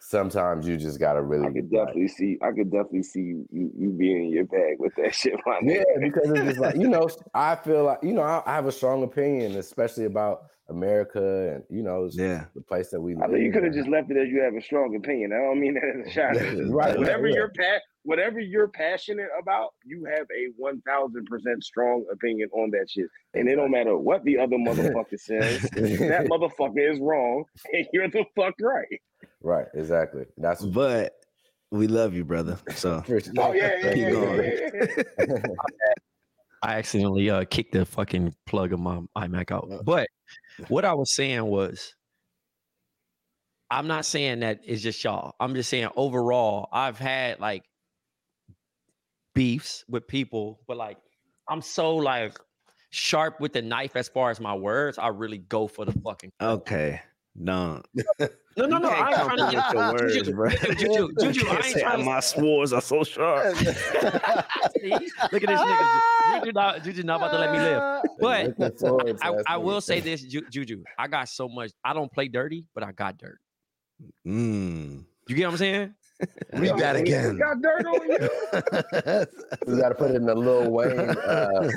sometimes 0.00 0.66
you 0.66 0.76
just 0.76 0.98
gotta 0.98 1.22
really 1.22 1.46
I 1.46 1.52
could 1.52 1.70
like, 1.72 1.86
definitely 1.86 2.08
see. 2.08 2.38
I 2.42 2.52
could 2.52 2.70
definitely 2.70 3.02
see 3.02 3.20
you, 3.20 3.46
you, 3.50 3.70
you 3.76 3.90
being 3.90 4.24
in 4.26 4.30
your 4.30 4.44
bag 4.44 4.76
with 4.78 4.94
that 4.96 5.14
shit, 5.14 5.34
my 5.46 5.58
Yeah, 5.62 5.82
because 6.00 6.30
it's 6.30 6.40
just 6.40 6.58
like 6.60 6.76
you 6.76 6.88
know, 6.88 7.08
I 7.34 7.56
feel 7.56 7.84
like 7.84 7.98
you 8.02 8.12
know, 8.12 8.22
I, 8.22 8.42
I 8.46 8.54
have 8.54 8.66
a 8.66 8.72
strong 8.72 9.02
opinion, 9.02 9.56
especially 9.56 10.04
about 10.04 10.42
America 10.68 11.54
and 11.54 11.64
you 11.70 11.82
know, 11.82 12.08
yeah. 12.12 12.44
the 12.54 12.60
place 12.60 12.90
that 12.90 13.00
we 13.00 13.16
I 13.16 13.26
live. 13.26 13.40
you 13.40 13.50
could 13.52 13.64
have 13.64 13.72
just 13.72 13.88
left 13.88 14.10
it 14.10 14.16
as 14.16 14.28
you 14.28 14.40
have 14.42 14.54
a 14.54 14.60
strong 14.60 14.94
opinion. 14.96 15.32
I 15.32 15.36
don't 15.36 15.60
mean 15.60 15.74
that 15.74 15.84
as 15.84 16.06
a 16.06 16.10
shot. 16.10 16.36
at 16.36 16.56
you. 16.56 16.70
Right, 16.70 16.98
Whatever 16.98 17.28
yeah. 17.28 17.34
you're 17.34 17.48
pa- 17.48 17.80
whatever 18.02 18.38
you're 18.38 18.68
passionate 18.68 19.28
about, 19.40 19.70
you 19.84 20.04
have 20.04 20.26
a 20.36 20.52
one 20.56 20.80
thousand 20.82 21.24
percent 21.26 21.64
strong 21.64 22.04
opinion 22.12 22.50
on 22.52 22.70
that 22.72 22.90
shit. 22.90 23.06
And 23.34 23.48
it 23.48 23.56
don't 23.56 23.70
matter 23.70 23.96
what 23.96 24.24
the 24.24 24.38
other 24.38 24.56
motherfucker 24.56 25.18
says. 25.18 25.62
that 25.62 26.26
motherfucker 26.30 26.92
is 26.92 27.00
wrong, 27.00 27.44
and 27.72 27.86
you're 27.92 28.08
the 28.10 28.24
fuck 28.36 28.54
right. 28.60 29.00
Right, 29.42 29.66
exactly. 29.74 30.24
That's 30.36 30.64
But 30.64 31.12
we 31.70 31.86
love 31.86 32.14
you, 32.14 32.24
brother. 32.24 32.58
So 32.74 33.02
Oh 33.38 33.52
yeah, 33.52 33.76
yeah, 33.82 33.94
Keep 33.94 34.02
yeah, 34.02 34.10
going. 34.10 34.58
yeah. 35.18 35.42
I 36.62 36.74
accidentally 36.78 37.30
uh 37.30 37.44
kicked 37.44 37.72
the 37.72 37.84
fucking 37.84 38.34
plug 38.46 38.72
of 38.72 38.80
my 38.80 39.00
iMac 39.16 39.52
out. 39.52 39.84
But 39.84 40.08
what 40.68 40.84
I 40.84 40.94
was 40.94 41.14
saying 41.14 41.44
was 41.44 41.94
I'm 43.70 43.86
not 43.86 44.06
saying 44.06 44.40
that 44.40 44.60
it's 44.64 44.82
just 44.82 45.02
y'all. 45.04 45.34
I'm 45.38 45.54
just 45.54 45.68
saying 45.68 45.88
overall, 45.94 46.68
I've 46.72 46.98
had 46.98 47.38
like 47.38 47.64
beefs 49.34 49.84
with 49.88 50.08
people, 50.08 50.60
but 50.66 50.76
like 50.76 50.98
I'm 51.48 51.60
so 51.62 51.96
like 51.96 52.36
sharp 52.90 53.40
with 53.40 53.52
the 53.52 53.62
knife 53.62 53.94
as 53.94 54.08
far 54.08 54.30
as 54.30 54.40
my 54.40 54.54
words. 54.54 54.98
I 54.98 55.08
really 55.08 55.38
go 55.38 55.68
for 55.68 55.84
the 55.84 55.92
fucking 55.92 56.32
okay. 56.40 57.02
No. 57.38 57.82
No, 58.58 58.66
no, 58.66 58.78
no. 58.78 58.88
I 58.88 59.10
ain't 59.10 59.16
trying 59.16 59.38
to 59.38 59.56
get 59.56 59.72
your 59.72 59.92
words, 59.92 60.14
Juju, 60.14 60.32
bro. 60.34 60.50
Juju, 60.50 61.08
Juju, 61.20 61.46
I 61.48 61.62
ain't 61.64 61.78
trying 61.78 61.98
to 61.98 62.04
my 62.04 62.18
swords 62.18 62.72
are 62.72 62.80
so 62.80 63.04
sharp. 63.04 63.56
See? 63.56 64.90
Look 64.90 65.44
at 65.44 65.48
this 65.48 65.60
nigga. 65.60 66.40
Juju 66.40 66.52
not, 66.52 66.82
Juju 66.82 67.02
not 67.04 67.16
about 67.20 67.30
to 67.30 67.38
let 67.38 67.52
me 67.52 67.58
live. 67.58 68.02
But 68.20 68.58
Looking 68.58 68.78
forward 68.78 69.18
to 69.18 69.24
I, 69.24 69.54
I 69.54 69.56
will 69.58 69.80
say 69.80 70.00
this, 70.00 70.22
Juju. 70.22 70.82
I 70.98 71.06
got 71.06 71.28
so 71.28 71.48
much. 71.48 71.70
I 71.84 71.92
don't 71.92 72.12
play 72.12 72.26
dirty, 72.26 72.64
but 72.74 72.82
I 72.82 72.90
got 72.90 73.16
dirt. 73.16 73.38
Mm. 74.26 75.04
You 75.28 75.36
get 75.36 75.46
what 75.46 75.52
I'm 75.52 75.58
saying? 75.58 75.94
Read 76.54 76.76
that 76.78 76.94
We 76.96 77.00
again. 77.02 77.38
Got 77.38 77.62
dirt 77.62 77.86
on 77.86 78.10
you. 78.10 78.28
we 79.74 79.80
gotta 79.80 79.94
put 79.94 80.10
it 80.10 80.16
in 80.16 80.28
a 80.28 80.34
little 80.34 80.70
Wayne. 80.70 80.98
Uh, 80.98 81.70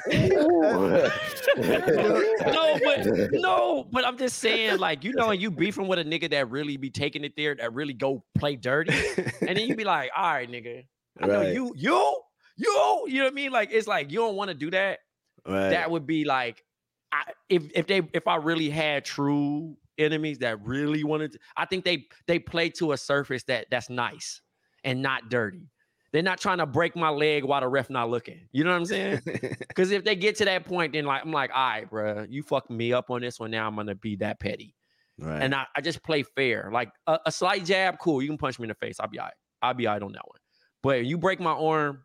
no, 1.57 2.79
but 2.83 3.07
no, 3.33 3.87
but 3.91 4.05
I'm 4.05 4.17
just 4.17 4.39
saying, 4.39 4.79
like, 4.79 5.03
you 5.03 5.13
know, 5.13 5.29
and 5.29 5.41
you 5.41 5.51
beefing 5.51 5.87
with 5.87 5.99
a 5.99 6.03
nigga 6.05 6.29
that 6.31 6.49
really 6.49 6.77
be 6.77 6.89
taking 6.89 7.23
it 7.23 7.33
there, 7.35 7.55
that 7.55 7.73
really 7.73 7.93
go 7.93 8.23
play 8.37 8.55
dirty, 8.55 8.93
and 9.41 9.57
then 9.57 9.67
you 9.67 9.75
be 9.75 9.83
like, 9.83 10.11
all 10.15 10.23
right, 10.31 10.49
nigga, 10.49 10.85
I 11.21 11.27
know 11.27 11.39
Right. 11.41 11.53
you, 11.53 11.73
you, 11.75 12.21
you, 12.57 13.03
you 13.07 13.17
know 13.19 13.23
what 13.25 13.31
I 13.31 13.35
mean? 13.35 13.51
Like, 13.51 13.69
it's 13.71 13.87
like 13.87 14.11
you 14.11 14.19
don't 14.19 14.35
want 14.35 14.49
to 14.49 14.55
do 14.55 14.71
that. 14.71 14.99
Right. 15.47 15.69
That 15.71 15.89
would 15.91 16.05
be 16.05 16.23
like, 16.25 16.63
I, 17.11 17.23
if 17.49 17.63
if 17.75 17.87
they 17.87 18.01
if 18.13 18.27
I 18.27 18.37
really 18.37 18.69
had 18.69 19.03
true 19.03 19.75
enemies 19.97 20.39
that 20.39 20.63
really 20.65 21.03
wanted, 21.03 21.33
to, 21.33 21.39
I 21.57 21.65
think 21.65 21.85
they 21.85 22.07
they 22.27 22.39
play 22.39 22.69
to 22.71 22.93
a 22.93 22.97
surface 22.97 23.43
that 23.43 23.67
that's 23.69 23.89
nice 23.89 24.41
and 24.83 25.01
not 25.01 25.29
dirty. 25.29 25.69
They're 26.11 26.21
not 26.21 26.39
trying 26.39 26.57
to 26.57 26.65
break 26.65 26.95
my 26.95 27.09
leg 27.09 27.45
while 27.45 27.61
the 27.61 27.69
ref 27.69 27.89
not 27.89 28.09
looking. 28.09 28.41
You 28.51 28.65
know 28.65 28.71
what 28.71 28.77
I'm 28.77 28.85
saying? 28.85 29.21
Because 29.67 29.91
if 29.91 30.03
they 30.03 30.15
get 30.15 30.35
to 30.37 30.45
that 30.45 30.65
point, 30.65 30.93
then 30.93 31.05
like 31.05 31.23
I'm 31.23 31.31
like, 31.31 31.51
all 31.53 31.69
right, 31.69 31.89
bro, 31.89 32.25
you 32.29 32.43
fucked 32.43 32.69
me 32.69 32.91
up 32.91 33.09
on 33.09 33.21
this 33.21 33.39
one. 33.39 33.51
Now 33.51 33.67
I'm 33.67 33.75
gonna 33.75 33.95
be 33.95 34.17
that 34.17 34.39
petty, 34.39 34.75
right. 35.17 35.41
and 35.41 35.55
I, 35.55 35.65
I 35.75 35.81
just 35.81 36.03
play 36.03 36.23
fair. 36.23 36.69
Like 36.73 36.91
a, 37.07 37.19
a 37.27 37.31
slight 37.31 37.63
jab, 37.65 37.99
cool. 37.99 38.21
You 38.21 38.27
can 38.27 38.37
punch 38.37 38.59
me 38.59 38.65
in 38.65 38.69
the 38.69 38.75
face. 38.75 38.97
I'll 38.99 39.07
be 39.07 39.19
all 39.19 39.25
right. 39.25 39.33
I'll 39.61 39.73
be 39.73 39.87
all 39.87 39.93
right 39.93 40.03
on 40.03 40.11
that 40.11 40.27
one. 40.27 40.39
But 40.83 41.05
you 41.05 41.17
break 41.17 41.39
my 41.39 41.51
arm, 41.51 42.03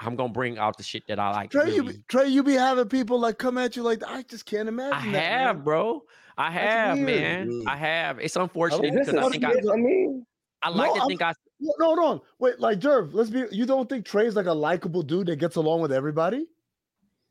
I'm 0.00 0.16
gonna 0.16 0.32
bring 0.32 0.58
out 0.58 0.76
the 0.76 0.82
shit 0.82 1.06
that 1.08 1.18
I 1.18 1.30
like. 1.30 1.50
Trey, 1.50 1.74
you 1.74 1.84
be, 1.84 1.94
Trey, 2.08 2.28
you 2.28 2.42
be 2.42 2.54
having 2.54 2.88
people 2.88 3.18
like 3.20 3.38
come 3.38 3.58
at 3.58 3.76
you 3.76 3.82
like 3.82 4.02
I 4.06 4.22
just 4.22 4.44
can't 4.46 4.68
imagine. 4.68 5.10
I 5.10 5.12
that, 5.12 5.22
have, 5.22 5.56
man. 5.56 5.64
bro. 5.64 6.02
I 6.36 6.50
have, 6.50 6.98
weird. 6.98 7.48
man. 7.48 7.62
I 7.68 7.76
have. 7.76 8.18
It's 8.18 8.32
Is 8.32 8.36
unfortunate 8.36 8.92
this 8.92 9.06
because 9.06 9.22
a 9.24 9.26
I 9.26 9.30
think 9.30 9.44
I. 9.44 9.72
I 9.72 9.76
mean, 9.76 10.26
I 10.62 10.68
like 10.70 10.88
No, 10.88 10.94
to 10.94 11.00
I'm- 11.00 11.08
think 11.08 11.22
I 11.22 11.32
No, 11.60 11.72
no, 11.78 11.94
no. 11.94 12.22
Wait, 12.40 12.58
like 12.58 12.80
Jerv, 12.80 13.10
let's 13.14 13.30
be. 13.30 13.44
You 13.52 13.66
don't 13.66 13.88
think 13.88 14.04
Trey's 14.04 14.34
like 14.34 14.46
a 14.46 14.52
likable 14.52 15.02
dude 15.02 15.28
that 15.28 15.36
gets 15.36 15.56
along 15.56 15.80
with 15.82 15.92
everybody? 15.92 16.46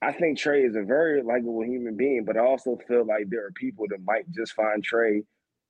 I 0.01 0.11
think 0.13 0.37
Trey 0.37 0.63
is 0.63 0.75
a 0.75 0.83
very 0.83 1.21
likable 1.21 1.63
human 1.65 1.95
being, 1.97 2.23
but 2.25 2.37
I 2.37 2.41
also 2.41 2.77
feel 2.87 3.05
like 3.05 3.25
there 3.29 3.45
are 3.45 3.51
people 3.51 3.85
that 3.89 3.99
might 4.05 4.29
just 4.31 4.53
find 4.53 4.83
Trey 4.83 5.23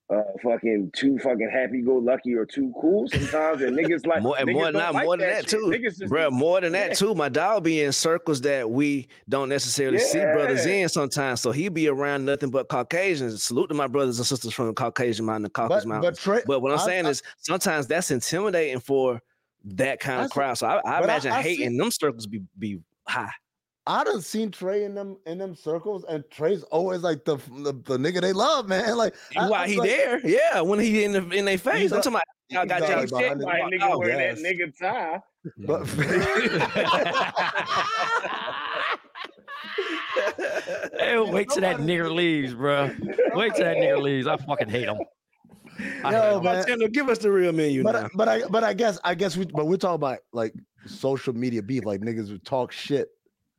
uh 0.10 0.22
fucking 0.44 0.92
too 0.94 1.18
fucking 1.20 1.50
happy 1.52 1.82
go 1.82 1.96
lucky 1.96 2.34
or 2.34 2.46
too 2.46 2.74
cool 2.80 3.08
sometimes 3.08 3.62
and 3.62 3.78
niggas 3.78 4.06
like 4.06 4.22
more 4.22 4.38
and 4.38 4.50
niggas 4.50 4.54
more 4.54 4.64
don't 4.66 4.74
than 4.74 4.82
that, 4.82 4.94
like 4.94 5.06
more 5.06 5.18
than 5.18 5.28
that 5.30 5.36
that, 5.44 5.50
shit. 5.50 5.60
too, 5.60 5.66
Niggas 5.68 5.98
just 5.98 6.10
bro. 6.10 6.30
More 6.30 6.60
than 6.60 6.74
that 6.74 6.90
Yeah. 6.90 6.94
too. 6.96 7.16
My 7.16 7.30
dog 7.30 7.64
be 7.64 7.82
in 7.82 7.92
circles 7.94 8.42
that 8.42 8.70
we 8.70 9.08
don't 9.30 9.48
necessarily 9.48 10.00
see 10.00 10.20
brothers 10.20 10.66
in 10.66 10.90
sometimes. 10.90 11.40
So 11.42 11.52
he 11.52 11.70
be 11.70 11.88
around 11.88 12.26
nothing 12.26 12.52
but 12.52 12.68
Caucasians. 12.68 13.42
Salute 13.44 13.68
to 13.70 13.74
my 13.76 13.88
brothers 13.88 14.18
and 14.20 14.28
sisters 14.28 14.54
from 14.54 14.68
the 14.68 14.74
Caucasian 14.74 15.26
mountain, 15.26 15.44
the 15.44 15.50
Caucasus 15.50 15.86
But 15.86 15.90
Mountains. 15.90 16.18
but 16.18 16.22
Trey, 16.22 16.42
But 16.46 16.62
what 16.62 16.74
I'm 16.74 16.80
I- 16.80 16.86
saying 16.86 17.06
I- 17.06 17.10
is 17.10 17.24
sometimes 17.38 17.88
that's 17.88 18.12
intimidating 18.12 18.82
for 18.82 19.22
that 19.66 20.02
kind 20.02 20.20
I 20.20 20.24
of 20.26 20.30
see- 20.30 20.34
crowd. 20.34 20.58
So 20.58 20.68
I, 20.68 20.78
I 20.80 20.82
but 20.82 21.10
I- 21.10 21.14
imagine 21.14 21.32
I 21.32 21.42
hate 21.42 21.58
see- 21.60 21.78
them 21.78 21.92
circles 21.92 22.28
be 22.28 22.42
be 22.60 22.80
high. 23.08 23.32
I 23.86 24.06
done 24.06 24.22
seen 24.22 24.50
Trey 24.50 24.86
in 24.86 24.96
them 24.96 25.18
in 25.26 25.38
them 25.38 25.56
circles, 25.56 26.06
and 26.08 26.24
Trey's 26.32 26.64
always 26.64 27.02
like 27.02 27.26
the 27.26 27.36
the, 27.36 27.74
the 27.74 27.98
nigga 27.98 28.22
they 28.22 28.32
love, 28.34 28.68
man. 28.70 28.96
Like 29.04 29.14
I- 29.36 29.50
Why 29.50 29.64
I 29.64 29.68
he 29.68 29.76
like- 29.78 29.90
there? 29.90 30.26
Yeah, 30.26 30.62
when 30.62 30.80
he 30.80 31.04
in 31.04 31.12
the 31.12 31.30
in 31.32 31.44
their 31.46 31.58
face. 31.58 31.92
I'm 31.92 32.02
talking 32.02 32.14
about 32.14 32.24
y'all 32.50 32.66
got 32.66 32.82
y'all 32.90 33.02
Shit, 33.02 33.10
behind 33.40 33.42
like 33.42 33.62
nigga 33.64 33.90
Oh, 33.92 34.00
wear 34.00 34.16
that 34.18 34.38
nigga 34.38 34.78
tie. 34.78 35.20
But 35.58 35.86
Hey, 41.00 41.18
wait 41.20 41.50
till 41.50 41.62
that 41.62 41.78
nigger 41.78 42.14
leaves, 42.14 42.54
bro. 42.54 42.92
Wait 43.34 43.56
till 43.56 43.66
that 43.66 43.78
nigger 43.78 44.02
leaves. 44.02 44.28
I 44.28 44.38
fucking 44.38 44.70
hate 44.70 44.88
him. 44.88 44.98
I 46.04 46.12
Yo, 46.14 46.38
him. 46.38 46.44
man. 46.44 46.56
Bartender, 46.56 46.88
give 46.88 47.10
us 47.10 47.18
the 47.18 47.32
real 47.32 47.52
menu 47.52 47.84
but 47.84 47.94
now. 47.94 48.06
I, 48.06 48.10
but 48.16 48.30
I 48.30 48.42
but 48.48 48.64
I 48.64 48.74
guess 48.74 49.00
I 49.04 49.16
guess 49.16 49.36
we 49.36 49.46
but 49.46 49.66
we're 49.68 49.78
talking 49.78 49.96
about 49.96 50.20
like 50.32 50.54
social 50.86 51.34
media 51.34 51.62
beef, 51.64 51.86
like 51.86 52.02
niggas 52.02 52.30
would 52.32 52.46
talk 52.46 52.72
shit 52.72 53.08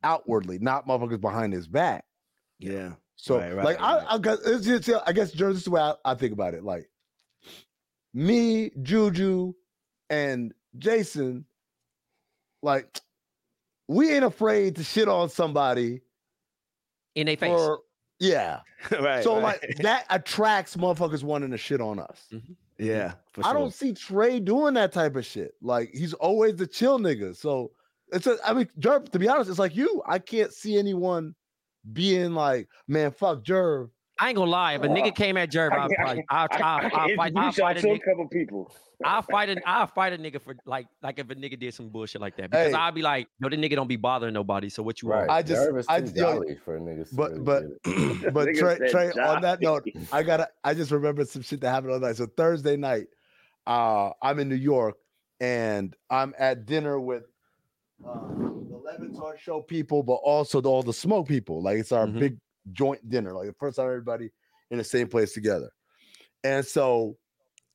outwardly, 0.05 0.59
not 0.59 0.87
motherfuckers 0.87 1.19
behind 1.19 1.51
his 1.51 1.67
back. 1.67 2.05
yeah. 2.59 2.91
So 3.17 3.39
Right, 3.39 3.55
right, 3.55 3.65
like 3.65 3.79
right. 3.81 4.05
I 4.09 4.15
I 4.15 4.17
guess 4.19 4.39
it's 4.45 4.65
just 4.65 4.89
I 5.07 5.13
guess 5.13 5.31
Jer, 5.31 5.47
this 5.49 5.59
is 5.59 5.63
the 5.65 5.71
way 5.71 5.81
I, 5.81 5.93
I 6.03 6.15
think 6.15 6.33
about 6.33 6.53
it. 6.53 6.63
Like 6.63 6.89
me, 8.13 8.71
Juju, 8.81 9.53
and 10.09 10.53
Jason, 10.77 11.45
like 12.61 12.99
we 13.87 14.11
ain't 14.11 14.25
afraid 14.25 14.75
to 14.75 14.83
shit 14.83 15.07
on 15.07 15.29
somebody 15.29 16.01
In 17.15 17.29
a 17.29 17.35
face. 17.37 17.49
for 17.49 17.79
yeah. 18.19 18.59
right. 18.99 19.23
so 19.23 19.35
right. 19.35 19.43
like 19.43 19.77
that 19.77 20.05
attracts 20.09 20.75
motherfuckers 20.75 21.23
wanting 21.23 21.51
to 21.51 21.57
shit 21.57 21.79
on 21.81 21.99
us. 21.99 22.25
Mm-hmm. 22.33 22.53
yeah. 22.77 23.13
For 23.31 23.45
I 23.45 23.51
sure. 23.51 23.59
don't 23.59 23.73
see 23.73 23.93
Trey 23.93 24.41
doing 24.41 24.73
that 24.73 24.91
type 24.91 25.15
of 25.15 25.25
shit. 25.25 25.53
Like 25.61 25.89
he's 25.93 26.13
always 26.13 26.55
the 26.57 26.67
chill 26.67 26.99
nigga. 26.99 27.35
So 27.35 27.71
it's 28.11 28.27
a 28.27 28.37
I 28.45 28.53
mean, 28.53 28.69
Jerv, 28.79 29.09
to 29.11 29.19
be 29.19 29.27
honest, 29.27 29.49
it's 29.49 29.59
like 29.59 29.75
you. 29.75 30.01
I 30.05 30.19
can't 30.19 30.53
see 30.53 30.77
anyone 30.77 31.35
being 31.93 32.33
like, 32.33 32.67
man, 32.87 33.11
fuck 33.11 33.43
Jerv. 33.43 33.89
I 34.17 34.29
ain't 34.29 34.37
gonna 34.37 34.49
lie. 34.49 34.73
If 34.75 34.83
a 34.83 34.87
nigga 34.87 35.13
came 35.13 35.35
at 35.35 35.51
Jerv, 35.51 35.71
I'll, 35.73 35.89
probably, 35.89 36.23
I'll, 36.29 36.47
I'll, 36.51 36.59
I'll, 36.63 36.91
I'll 36.95 37.15
fight. 37.17 37.33
I'll 37.35 37.51
fight 37.51 37.77
a 37.77 37.81
nigga. 37.81 37.99
couple 38.05 38.27
people. 38.29 38.71
I'll 39.03 39.21
fight 39.21 39.49
a, 39.49 39.57
I'll 39.67 39.87
fight 39.87 40.13
a 40.13 40.17
nigga 40.17 40.41
for 40.41 40.55
like, 40.65 40.87
like 41.03 41.19
if 41.19 41.29
a 41.29 41.35
nigga 41.35 41.59
did 41.59 41.73
some 41.73 41.89
bullshit 41.89 42.21
like 42.21 42.37
that, 42.37 42.49
because 42.49 42.67
Hey. 42.71 42.77
I'll 42.77 42.93
be 42.93 43.01
like, 43.01 43.27
yo, 43.39 43.49
the 43.49 43.57
nigga 43.57 43.75
don't 43.75 43.89
be 43.89 43.97
bothering 43.97 44.33
nobody. 44.33 44.69
So 44.69 44.81
what 44.83 45.01
you 45.01 45.09
Right. 45.09 45.27
want? 45.27 45.31
I 45.31 45.41
just- 45.41 45.61
Nervous 45.63 45.85
I- 45.89 45.99
too 45.99 46.11
yo, 46.15 46.41
for 46.63 46.79
niggas. 46.79 47.09
to 47.09 47.15
but- 47.15 47.43
but- 47.43 47.63
But 48.33 48.55
Trey, 48.55 48.77
Trey, 48.89 49.11
on 49.11 49.41
that 49.41 49.59
note. 49.61 49.85
I 50.13 50.23
gotta 50.23 50.47
I 50.63 50.73
just 50.73 50.91
remembered 50.91 51.27
some 51.27 51.41
shit 51.41 51.59
that 51.59 51.71
happened 51.71 51.91
on 51.91 51.99
night. 51.99 52.15
So 52.15 52.25
Thursday 52.25 52.77
night, 52.77 53.07
uh, 53.67 54.11
I'm 54.21 54.39
in 54.39 54.47
New 54.47 54.55
York 54.55 54.95
and 55.41 55.93
I'm 56.09 56.33
at 56.39 56.65
dinner 56.65 56.97
with 57.01 57.23
uh, 58.03 58.27
the 58.29 58.77
Le 58.77 58.97
Batard 58.99 59.37
show 59.39 59.61
people, 59.61 60.03
but 60.03 60.15
also 60.15 60.61
the, 60.61 60.69
all 60.69 60.83
the 60.83 60.93
smoke 60.93 61.27
people. 61.27 61.61
Like 61.61 61.77
it's 61.77 61.91
our 61.91 62.07
Mhm. 62.07 62.19
big 62.19 62.37
joint 62.71 63.07
dinner, 63.09 63.33
like 63.33 63.47
the 63.47 63.53
first 63.53 63.77
time 63.77 63.85
everybody 63.87 64.31
in 64.71 64.77
the 64.77 64.83
same 64.83 65.07
place 65.07 65.33
together. 65.33 65.69
And 66.43 66.65
so 66.65 67.17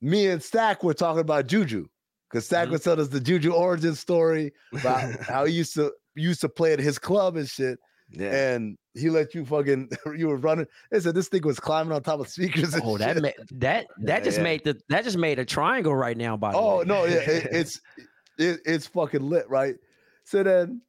me 0.00 0.28
and 0.28 0.42
Stack 0.42 0.82
were 0.82 0.94
talking 0.94 1.20
about 1.20 1.46
Juju 1.46 1.86
because 2.28 2.46
Stack 2.46 2.68
Mhm. 2.68 2.72
was 2.72 2.82
telling 2.82 3.00
us 3.00 3.08
the 3.08 3.20
Juju 3.20 3.52
origin 3.52 3.94
story 3.94 4.52
about 4.72 5.04
how 5.28 5.44
he 5.44 5.52
used 5.54 5.74
to 5.74 5.92
used 6.16 6.40
to 6.40 6.48
play 6.48 6.72
at 6.72 6.78
his 6.80 6.98
club 6.98 7.36
and 7.36 7.48
shit 7.48 7.78
yeah. 8.10 8.32
and 8.34 8.76
he 8.94 9.08
let 9.08 9.32
you 9.34 9.44
fucking 9.46 9.88
you 10.16 10.26
were 10.28 10.36
running. 10.36 10.66
They 10.90 10.98
said 11.00 11.14
this 11.14 11.28
thing 11.28 11.42
was 11.42 11.60
climbing 11.60 11.92
on 11.92 12.02
top 12.02 12.18
of 12.20 12.28
speakers. 12.28 12.74
And 12.74 12.82
Oh, 12.84 12.98
that 12.98 13.14
shit. 13.14 13.22
made 13.22 13.34
that 13.52 13.86
that 14.02 14.18
Yeah, 14.18 14.24
just 14.24 14.38
yeah. 14.38 14.44
made 14.44 14.64
the 14.64 14.80
that 14.88 15.04
just 15.04 15.16
made 15.18 15.38
a 15.38 15.44
triangle 15.44 15.94
right 15.94 16.16
now. 16.16 16.36
By 16.36 16.52
the 16.52 16.58
Oh 16.58 16.78
way. 16.78 16.84
no, 16.86 17.04
yeah, 17.04 17.14
it, 17.20 17.46
it's 17.52 17.80
it, 18.38 18.60
it's 18.64 18.86
fucking 18.88 19.22
lit, 19.22 19.48
right? 19.48 19.76
So 20.24 20.42
then, 20.42 20.82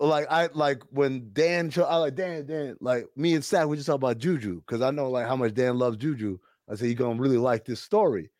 like 0.00 0.26
I 0.30 0.48
like 0.52 0.82
when 0.90 1.30
Dan, 1.32 1.70
I 1.76 1.96
like 1.96 2.14
Dan, 2.14 2.44
Dan, 2.46 2.76
like 2.80 3.06
me 3.16 3.34
and 3.34 3.44
Seth, 3.44 3.66
we 3.66 3.76
just 3.76 3.86
talk 3.86 3.96
about 3.96 4.18
Juju 4.18 4.60
because 4.60 4.82
I 4.82 4.90
know 4.90 5.10
like 5.10 5.26
how 5.26 5.36
much 5.36 5.54
Dan 5.54 5.78
loves 5.78 5.96
Juju. 5.96 6.38
I 6.68 6.74
said 6.74 6.86
you're 6.86 6.94
gonna 6.94 7.20
really 7.20 7.38
like 7.38 7.64
this 7.64 7.80
story. 7.80 8.30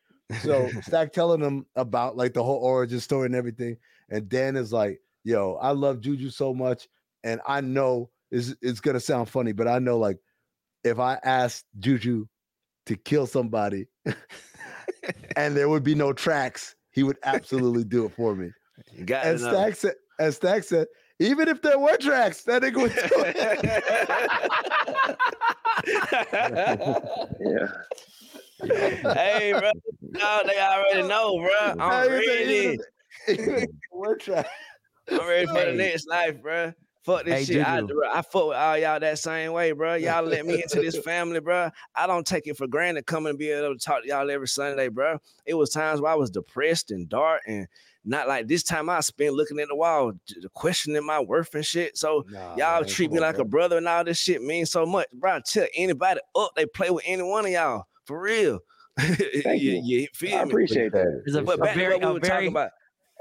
So 0.41 0.69
Stack 0.83 1.13
telling 1.13 1.41
him 1.41 1.67
about 1.77 2.17
like 2.17 2.35
the 2.35 2.43
whole 2.43 2.59
origin 2.59 3.01
story 3.01 3.27
and 3.27 3.35
everything, 3.35 3.77
and 4.11 4.29
Dan 4.29 4.57
is 4.57 4.73
like, 4.73 5.01
"Yo, 5.25 5.55
I 5.55 5.71
love 5.71 6.01
Juju 6.01 6.31
so 6.31 6.53
much, 6.53 6.89
and 7.23 7.41
I 7.47 7.61
know 7.61 8.11
it's 8.31 8.55
it's 8.61 8.81
gonna 8.81 9.01
sound 9.01 9.29
funny, 9.29 9.53
but 9.53 9.69
I 9.69 9.79
know 9.79 9.99
like 9.99 10.19
if 10.85 10.99
I 10.99 11.19
asked 11.23 11.67
Juju 11.79 12.27
to 12.87 12.97
kill 12.97 13.27
somebody, 13.27 13.87
and 15.37 15.57
there 15.57 15.69
would 15.69 15.85
be 15.85 15.95
no 15.95 16.13
tracks, 16.13 16.75
he 16.91 17.05
would 17.05 17.19
absolutely 17.23 17.85
do 17.85 18.07
it 18.07 18.13
for 18.13 18.35
me." 18.35 18.51
You 18.90 19.05
got 19.05 19.25
And 19.27 19.37
it. 19.37 19.40
Stack 19.40 19.75
said, 19.77 19.95
and 20.18 20.35
Stack 20.35 20.64
said, 20.64 20.87
even 21.18 21.49
if 21.49 21.62
there 21.62 21.79
were 21.79 21.97
tracks, 21.99 22.42
that 22.45 22.62
nigga 22.62 22.83
would 22.83 22.92
do 22.95 23.01
it. 23.25 23.37
Yeah. 27.40 29.12
hey, 29.14 29.53
bro. 29.59 29.71
No, 30.01 30.40
they 30.47 30.59
already 30.61 31.09
know, 31.09 31.38
bro. 31.38 31.75
I'm 31.85 31.90
Hey, 31.90 32.09
said, 32.09 32.11
ready. 32.11 32.55
even 32.55 32.75
if- 32.75 32.81
even 33.29 33.55
if 33.55 33.61
there 33.61 33.68
were 33.92 34.16
tracks. 34.16 34.49
I'm 35.11 35.27
ready 35.29 35.47
for 35.47 35.64
the 35.64 35.73
next 35.73 36.07
life, 36.09 36.40
bro. 36.40 36.73
Fuck 37.05 37.25
this 37.25 37.49
Hey, 37.49 37.55
shit. 37.55 37.66
I, 37.66 37.81
Juju. 37.81 37.95
bro, 37.95 38.09
I 38.09 38.23
fuck 38.23 38.47
with 38.49 38.57
all 38.57 38.79
y'all 38.79 39.01
that 39.01 39.18
same 39.18 39.53
way, 39.53 39.73
bro. 39.73 39.95
Y'all 39.97 40.25
let 40.25 40.47
me 40.47 40.62
into 40.62 40.81
this 40.81 40.97
family, 41.05 41.40
bro. 41.40 41.71
I 41.97 42.07
don't 42.07 42.25
take 42.27 42.47
it 42.47 42.57
for 42.57 42.68
granted 42.68 43.07
coming 43.07 43.31
and 43.31 43.38
be 43.38 43.51
able 43.51 43.75
to 43.77 43.79
talk 43.85 44.03
to 44.03 44.09
y'all 44.09 44.31
every 44.31 44.47
Sunday, 44.49 44.88
bro. 44.88 45.18
It 45.45 45.55
was 45.55 45.71
times 45.71 46.01
where 46.01 46.12
I 46.12 46.14
was 46.14 46.31
depressed 46.31 46.92
and 46.92 47.09
dark 47.09 47.42
and 47.47 47.66
not 48.05 48.27
like 48.29 48.49
this 48.49 48.62
time 48.62 48.88
I 48.91 49.01
spent 49.01 49.35
looking 49.35 49.59
at 49.61 49.69
the 49.69 49.77
wall, 49.77 50.12
questioning 50.55 51.05
my 51.07 51.21
worth 51.21 51.55
and 51.55 51.65
shit. 51.65 51.97
So 51.97 52.25
Nah, 52.31 52.57
y'all 52.57 52.85
treat 52.85 53.12
me 53.12 53.21
like 53.21 53.37
bro. 53.37 53.43
a 53.45 53.49
brother 53.49 53.77
and 53.79 53.88
all 53.88 54.05
this 54.05 54.19
shit 54.19 54.43
means 54.43 54.71
so 54.71 54.85
much. 54.87 55.07
Bro, 55.12 55.37
I 55.37 55.41
tell 55.47 55.67
anybody 55.77 56.21
up, 56.35 56.51
they 56.57 56.67
play 56.67 56.91
with 56.91 57.05
any 57.07 57.23
one 57.23 57.45
of 57.47 57.51
y'all. 57.53 57.85
For 58.07 58.21
real. 58.21 58.59
you, 59.09 59.43
you. 59.55 59.81
you 60.01 60.09
feel 60.15 60.37
I 60.38 60.45
me? 60.45 60.51
appreciate 60.51 60.93
that. 60.93 61.23
It's 61.27 61.37
a, 61.37 61.43
But 61.43 61.59
a 61.59 61.62
back 61.62 61.75
to 61.75 61.79
very 61.79 61.93
what 61.97 62.01
we 62.01 62.07
a 62.07 62.12
were 62.15 62.21
very 62.21 62.31
talking 62.31 62.49
about. 62.49 62.71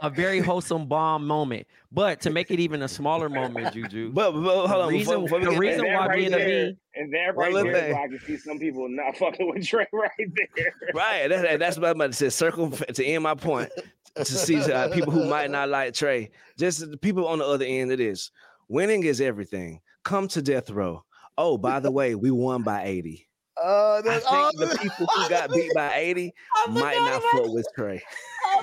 a 0.01 0.09
very 0.09 0.39
wholesome 0.39 0.87
Bomm 0.87 1.21
moment. 1.23 1.67
But 1.91 2.19
to 2.21 2.29
make 2.29 2.49
it 2.51 2.59
even 2.59 2.81
a 2.81 2.87
smaller 2.87 3.29
moment, 3.29 3.73
Juju. 3.73 4.11
But, 4.13 4.31
but 4.31 4.67
hold 4.67 4.69
the 4.69 4.75
on, 4.75 4.89
reason, 4.89 5.21
before, 5.23 5.39
before 5.39 5.53
the 5.53 5.59
reason 5.59 5.85
why 5.85 6.07
right 6.07 6.15
being 6.17 6.33
a 6.33 6.37
there- 6.37 6.65
me, 6.71 6.77
And 6.95 7.13
that 7.13 7.35
One 7.35 7.45
right 7.45 7.53
little 7.53 7.71
there, 7.71 7.81
thing. 7.81 7.89
is 7.91 7.95
why 7.95 8.03
I 8.03 8.07
can 8.07 8.19
see 8.25 8.37
some 8.37 8.59
people 8.59 8.87
not 8.89 9.15
fucking 9.17 9.47
with 9.53 9.65
Trey 9.67 9.85
right 9.93 10.11
there. 10.57 10.73
Right. 10.93 11.27
That's 11.29 11.59
that's 11.59 11.77
what 11.77 11.85
I'm 11.89 11.95
about 11.95 12.07
to 12.07 12.13
say. 12.17 12.29
Circle 12.29 12.71
to 12.71 13.05
end 13.05 13.23
my 13.23 13.35
point. 13.35 13.69
To 14.17 14.25
see 14.25 14.57
uh, 14.71 14.89
people 14.89 15.11
who 15.11 15.25
might 15.25 15.49
not 15.49 15.69
like 15.69 15.93
Trey, 15.93 16.31
just 16.57 16.89
the 16.91 16.97
people 16.97 17.27
on 17.27 17.39
the 17.39 17.45
other 17.45 17.65
end 17.65 17.91
of 17.91 17.97
this. 17.97 18.31
Winning 18.67 19.03
is 19.03 19.21
everything. 19.21 19.79
Come 20.03 20.27
to 20.29 20.41
death 20.41 20.69
row. 20.69 21.03
Oh, 21.37 21.57
by 21.57 21.79
the 21.79 21.91
way, 21.91 22.15
we 22.15 22.29
won 22.31 22.61
by 22.63 22.83
80. 22.83 23.27
Uh, 23.61 23.67
I 23.97 24.01
that's- 24.01 24.23
think 24.23 24.33
oh, 24.33 24.51
the 24.57 24.77
people 24.79 25.05
who 25.07 25.29
got 25.29 25.51
beat 25.51 25.71
by 25.73 25.91
80 25.95 26.33
might 26.69 26.95
not 26.97 27.19
about 27.19 27.23
fuck 27.31 27.53
with 27.53 27.67
Trey. 27.75 28.01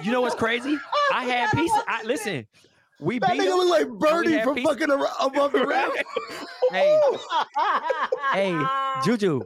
you 0.03 0.11
know 0.13 0.21
what's 0.21 0.35
crazy? 0.35 0.79
I 1.13 1.25
had 1.25 1.51
pieces. 1.53 1.79
I 1.87 2.03
listen. 2.05 2.47
We 3.01 3.19
That 3.21 3.33
beat 3.33 3.43
nigga 3.43 3.57
look 3.57 3.71
like 3.71 3.89
Birdie 3.89 4.43
from 4.43 4.57
pizza. 4.57 4.73
fucking 4.75 4.91
ar- 4.91 5.09
above 5.21 5.53
the 5.53 5.65
rim. 5.67 5.91
Hey, 6.73 7.01
hey, 8.33 8.67
Juju. 9.05 9.41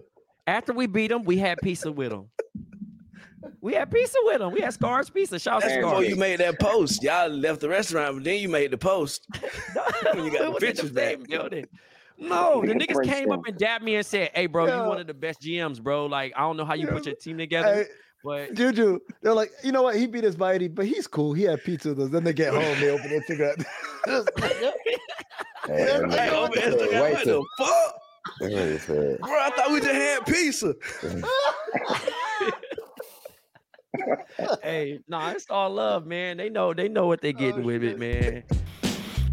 After 0.46 0.72
we 0.72 0.86
beat 0.86 1.08
them, 1.08 1.22
we 1.24 1.38
had 1.38 1.58
pizza 1.62 1.92
with 1.92 2.10
them. 2.10 2.30
We 3.60 3.74
had 3.74 3.90
pizza 3.90 4.18
with 4.24 4.38
them. 4.38 4.52
We 4.52 4.60
had 4.60 4.72
Scars 4.74 5.10
pizza. 5.10 5.38
Shout 5.38 5.56
out 5.56 5.62
to 5.62 5.68
That's 5.68 5.82
before 5.82 6.04
you 6.04 6.16
made 6.16 6.40
that 6.40 6.58
post. 6.60 7.02
Y'all 7.02 7.28
left 7.28 7.60
the 7.60 7.68
restaurant, 7.68 8.16
but 8.16 8.24
then 8.24 8.40
you 8.40 8.48
made 8.48 8.70
the 8.70 8.78
post. 8.78 9.26
when 10.12 10.24
you 10.24 10.30
got 10.30 10.52
the 10.54 10.58
pictures 10.60 10.90
the 10.92 10.94
back. 10.94 11.26
building. 11.28 11.66
No, 12.18 12.60
the 12.64 12.74
niggas 12.74 13.04
came 13.04 13.32
up 13.32 13.40
and 13.46 13.56
dabbed 13.58 13.82
me 13.84 13.96
and 13.96 14.06
said, 14.06 14.30
"Hey, 14.34 14.46
bro, 14.46 14.66
Yeah. 14.66 14.82
you 14.82 14.88
one 14.88 15.00
of 15.00 15.06
the 15.08 15.14
best 15.14 15.40
GMs, 15.40 15.82
bro. 15.82 16.06
Like, 16.06 16.32
I 16.36 16.40
don't 16.40 16.56
know 16.56 16.64
how 16.64 16.74
you 16.74 16.86
put 16.86 17.06
your 17.06 17.16
team 17.16 17.36
together, 17.38 17.74
Hey, 17.74 17.84
but 18.22 18.54
Juju, 18.54 19.00
they're 19.22 19.34
like, 19.34 19.50
you 19.64 19.72
know 19.72 19.82
what? 19.82 19.96
He 19.96 20.06
beat 20.06 20.22
his 20.22 20.36
body, 20.36 20.68
but 20.68 20.86
he's 20.86 21.08
cool. 21.08 21.32
He 21.32 21.42
had 21.42 21.64
pizza 21.64 21.88
with 21.88 22.00
us. 22.00 22.10
Then 22.10 22.22
they 22.22 22.32
get 22.32 22.52
home, 22.54 22.78
they 22.80 22.90
open 22.90 23.10
their 23.10 23.22
cigarette. 23.22 23.64
Hey, 25.64 25.84
that 25.84 26.10
Hey, 26.10 26.28
nigga- 26.28 26.32
over 26.32 26.54
there, 26.90 27.12
what 27.12 27.24
the 27.24 27.44
fuck? 27.56 27.94
that 28.40 28.50
nigga 28.50 28.80
said- 28.80 29.18
Bro, 29.20 29.30
I 29.30 29.50
thought 29.50 29.70
we 29.70 29.78
just 29.80 29.92
had 29.92 30.26
pizza. 30.26 30.74
Hey, 34.62 35.00
nah, 35.08 35.30
it's 35.30 35.46
all 35.50 35.70
love, 35.70 36.06
man. 36.06 36.36
They 36.36 36.48
know, 36.48 36.72
they 36.74 36.88
know 36.88 37.06
what 37.06 37.20
they're 37.20 37.32
getting 37.32 37.62
Oh, 37.62 37.66
with 37.66 37.82
it, 37.84 37.98
man. 37.98 38.44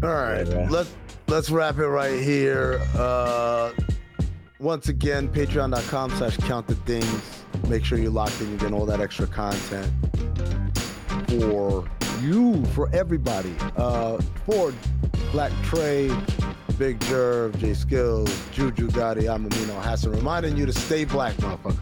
All 0.02 0.08
right, 0.08 0.46
Yeah. 0.46 0.66
let's 0.70 0.94
let's 1.28 1.50
wrap 1.50 1.78
it 1.78 1.86
right 1.86 2.20
here. 2.20 2.80
Uh, 2.96 3.72
once 4.58 4.88
again, 4.88 5.28
patreon.com 5.28 6.10
slash 6.12 6.36
count 6.38 6.66
the 6.66 6.74
dings. 6.86 7.44
Make 7.68 7.84
sure 7.84 7.98
you're 7.98 8.10
locked 8.10 8.40
in. 8.40 8.48
You're 8.50 8.58
getting 8.58 8.74
all 8.74 8.86
that 8.86 9.00
extra 9.00 9.26
content 9.26 9.90
for 11.28 11.84
you, 12.20 12.64
for 12.66 12.88
everybody. 12.92 13.54
Uh, 13.76 14.20
for 14.46 14.72
Black 15.32 15.52
Trey, 15.62 16.08
Big 16.78 16.98
Jerv, 17.00 17.56
J 17.58 17.74
Skills, 17.74 18.30
Juju 18.52 18.88
Gotti, 18.88 19.22
I'm 19.32 19.46
Amin 19.46 19.68
Elhassan, 19.68 20.14
reminding 20.14 20.56
you 20.56 20.66
to 20.66 20.72
stay 20.72 21.04
black, 21.04 21.34
motherfucker. 21.36 21.78